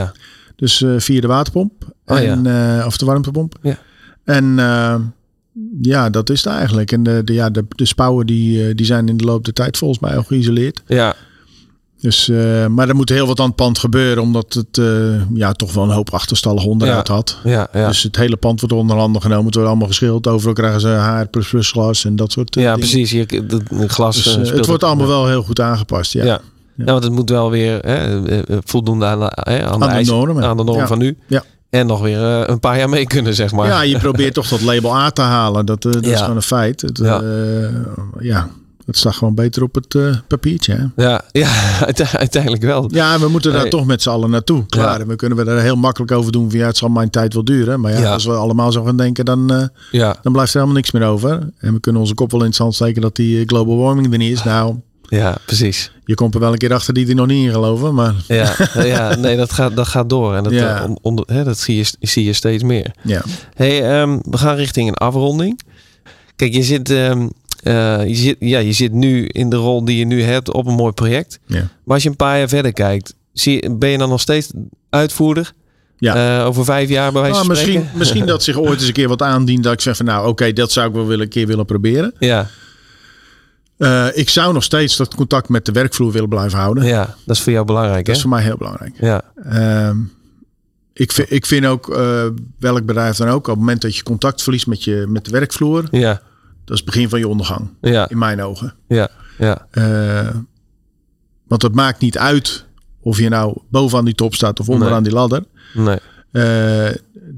[0.57, 1.73] Dus eh, via de waterpomp.
[2.07, 3.59] Oh, en, eh, of de warmtepomp.
[3.63, 3.79] Ja.
[4.25, 4.95] En eh,
[5.83, 6.93] ja, dat is het eigenlijk.
[6.93, 9.55] En de, de, ja, de, de spouwen die, eh, die zijn in de loop der
[9.55, 10.83] tijd volgens mij al geïsoleerd.
[10.87, 11.15] Ja.
[12.01, 12.29] Dus,
[12.69, 14.81] maar er moet heel wat aan het pand gebeuren, omdat het
[15.35, 17.15] ja, toch wel een hoop achterstallig onderhoud ja.
[17.15, 17.39] had.
[17.45, 17.89] Ja, ja.
[17.89, 19.45] Dus het hele pand wordt onder handen genomen.
[19.45, 20.27] Het wordt allemaal geschild.
[20.27, 22.79] Overal krijgen ze haar plus plus glas en dat soort ja, dingen.
[22.79, 23.11] precies.
[23.11, 26.13] Hier, de glas Dus, het wordt allemaal wel heel goed aangepast.
[26.13, 26.41] Ja.
[26.77, 26.85] Ja.
[26.85, 26.93] Ja.
[26.93, 28.21] want het moet wel weer hè,
[28.65, 30.45] voldoen aan, hè, aan, Aan de, de eisen- normen.
[30.45, 30.87] aan de norm Ja.
[30.87, 31.17] van nu.
[31.27, 31.43] Ja.
[31.71, 33.67] En nog weer eh, een paar jaar mee kunnen, zeg maar.
[33.67, 35.67] Ja, je probeert toch dat label A te halen.
[35.67, 36.81] Dat, eh, dat is gewoon een feit.
[36.81, 37.23] Het, Ja.
[37.23, 37.71] ja.
[38.21, 38.49] ja,
[38.87, 40.73] het staat gewoon beter op het eh, papiertje.
[40.97, 41.03] Hè?
[41.05, 41.49] Ja, ja
[41.85, 42.89] uite- uiteindelijk wel.
[42.93, 44.67] Ja, we moeten daar toch met z'n allen naartoe.
[44.67, 45.01] Klaar.
[45.01, 46.51] En we kunnen we er heel makkelijk over doen.
[46.51, 47.81] Van, ja, het zal mijn tijd wel duren.
[47.81, 49.53] Maar ja, als we allemaal zo gaan denken, dan,
[49.91, 51.49] eh, dan blijft er helemaal niks meer over.
[51.59, 54.13] En we kunnen onze kop wel in het zand steken dat die eh, global warming
[54.13, 54.43] er niet is.
[54.45, 54.75] Nou,
[55.09, 55.91] ja precies.
[56.05, 57.95] je komt er wel een keer achter die er nog niet in geloven.
[57.95, 60.35] Maar Ja, ja nee, dat gaat, dat gaat door.
[60.35, 60.77] En dat, Ja.
[60.83, 62.91] eh, on- onder, hè, dat zie, je, zie je steeds meer.
[63.03, 63.23] ja,
[63.55, 65.61] Hey, ehm, we gaan richting een afronding.
[66.37, 67.29] Kijk, je zit, ehm,
[67.63, 70.67] eh, je, zit, ja, je zit nu in de rol die je nu hebt op
[70.67, 71.39] een mooi project.
[71.47, 71.69] ja.
[71.85, 74.51] Maar als je een paar jaar verder kijkt, zie, ben je dan nog steeds
[74.91, 75.53] uitvoerder?
[75.99, 76.39] Ja.
[76.41, 77.99] Eh, over vijf jaar bij wijze Nou, van misschien, spreken?
[77.99, 79.63] misschien dat zich ooit eens een keer wat aandient.
[79.65, 82.15] Dat ik zeg van nou oké, dat zou ik wel willen, een keer willen proberen.
[82.19, 82.49] Ja,
[83.77, 86.85] Eh, ik zou nog steeds dat contact met de werkvloer willen blijven houden.
[86.85, 88.13] ja, dat is voor jou belangrijk, Dat hè?
[88.13, 88.95] is voor mij heel belangrijk.
[89.01, 89.97] Ja, Ehm,
[90.93, 92.27] ik, vind, ik vind ook, eh,
[92.59, 95.31] welk bedrijf dan ook, op het moment dat je contact verliest met, je, met de
[95.31, 96.13] werkvloer, ja,
[96.65, 98.75] dat is het begin van je ondergang, ja, in mijn ogen.
[98.89, 99.09] ja,
[99.39, 100.29] ja, Eh,
[101.47, 102.65] want het maakt niet uit
[103.01, 105.45] of je nou bovenaan die top staat of onderaan die ladder.
[105.75, 105.99] nee,
[106.37, 106.43] Eh,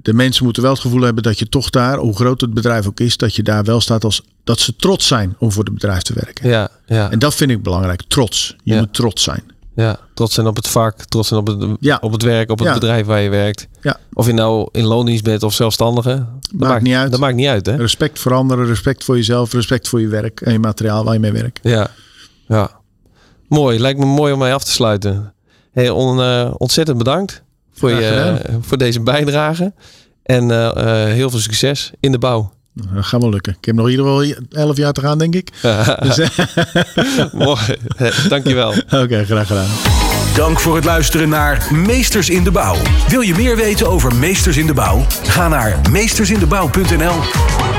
[0.03, 2.87] de mensen moeten wel het gevoel hebben dat je toch daar, hoe groot het bedrijf
[2.87, 5.73] ook is, dat je daar wel staat als dat ze trots zijn om voor het
[5.73, 6.49] bedrijf te werken.
[6.49, 8.57] ja, ja, En dat vind ik belangrijk, trots.
[8.63, 8.79] Je Ja.
[8.79, 9.43] moet trots zijn.
[9.75, 9.99] ja.
[10.15, 11.99] Trots zijn op het vak, trots zijn op het, Ja.
[12.01, 12.75] op het werk, op het Ja.
[12.75, 13.69] bedrijf waar je werkt.
[13.81, 13.97] Ja.
[14.13, 16.27] Of je nou in loondienst bent of zelfstandige.
[16.53, 17.11] Dat Maakt niet uit.
[17.11, 17.77] Dat maakt niet uit, hè?
[17.77, 21.21] Respect voor anderen, respect voor jezelf, respect voor je werk en je materiaal waar je
[21.21, 21.59] mee werkt.
[21.63, 21.91] Ja,
[22.49, 22.71] ja.
[23.49, 23.79] Mooi.
[23.81, 25.33] Lijkt me mooi om mee af te sluiten.
[25.73, 27.43] Hey, on, eh, ontzettend bedankt
[27.79, 28.63] voor, je, gedaan.
[28.65, 29.73] voor deze bijdrage.
[30.23, 32.53] En eh, eh, heel veel succes in de bouw.
[32.73, 33.57] Dat gaat wel lukken.
[33.59, 35.53] Ik heb nog in ieder geval 11 jaar te gaan, denk ik.
[36.03, 36.21] Dus,
[37.33, 37.61] mooi.
[38.29, 38.75] Dankjewel.
[39.03, 39.69] Oké, graag gedaan.
[40.35, 42.77] Dank voor het luisteren naar Meesters in de Bouw.
[43.09, 45.07] Wil je meer weten over Meesters in de Bouw?
[45.23, 47.78] Ga naar meestersindebouw.nl.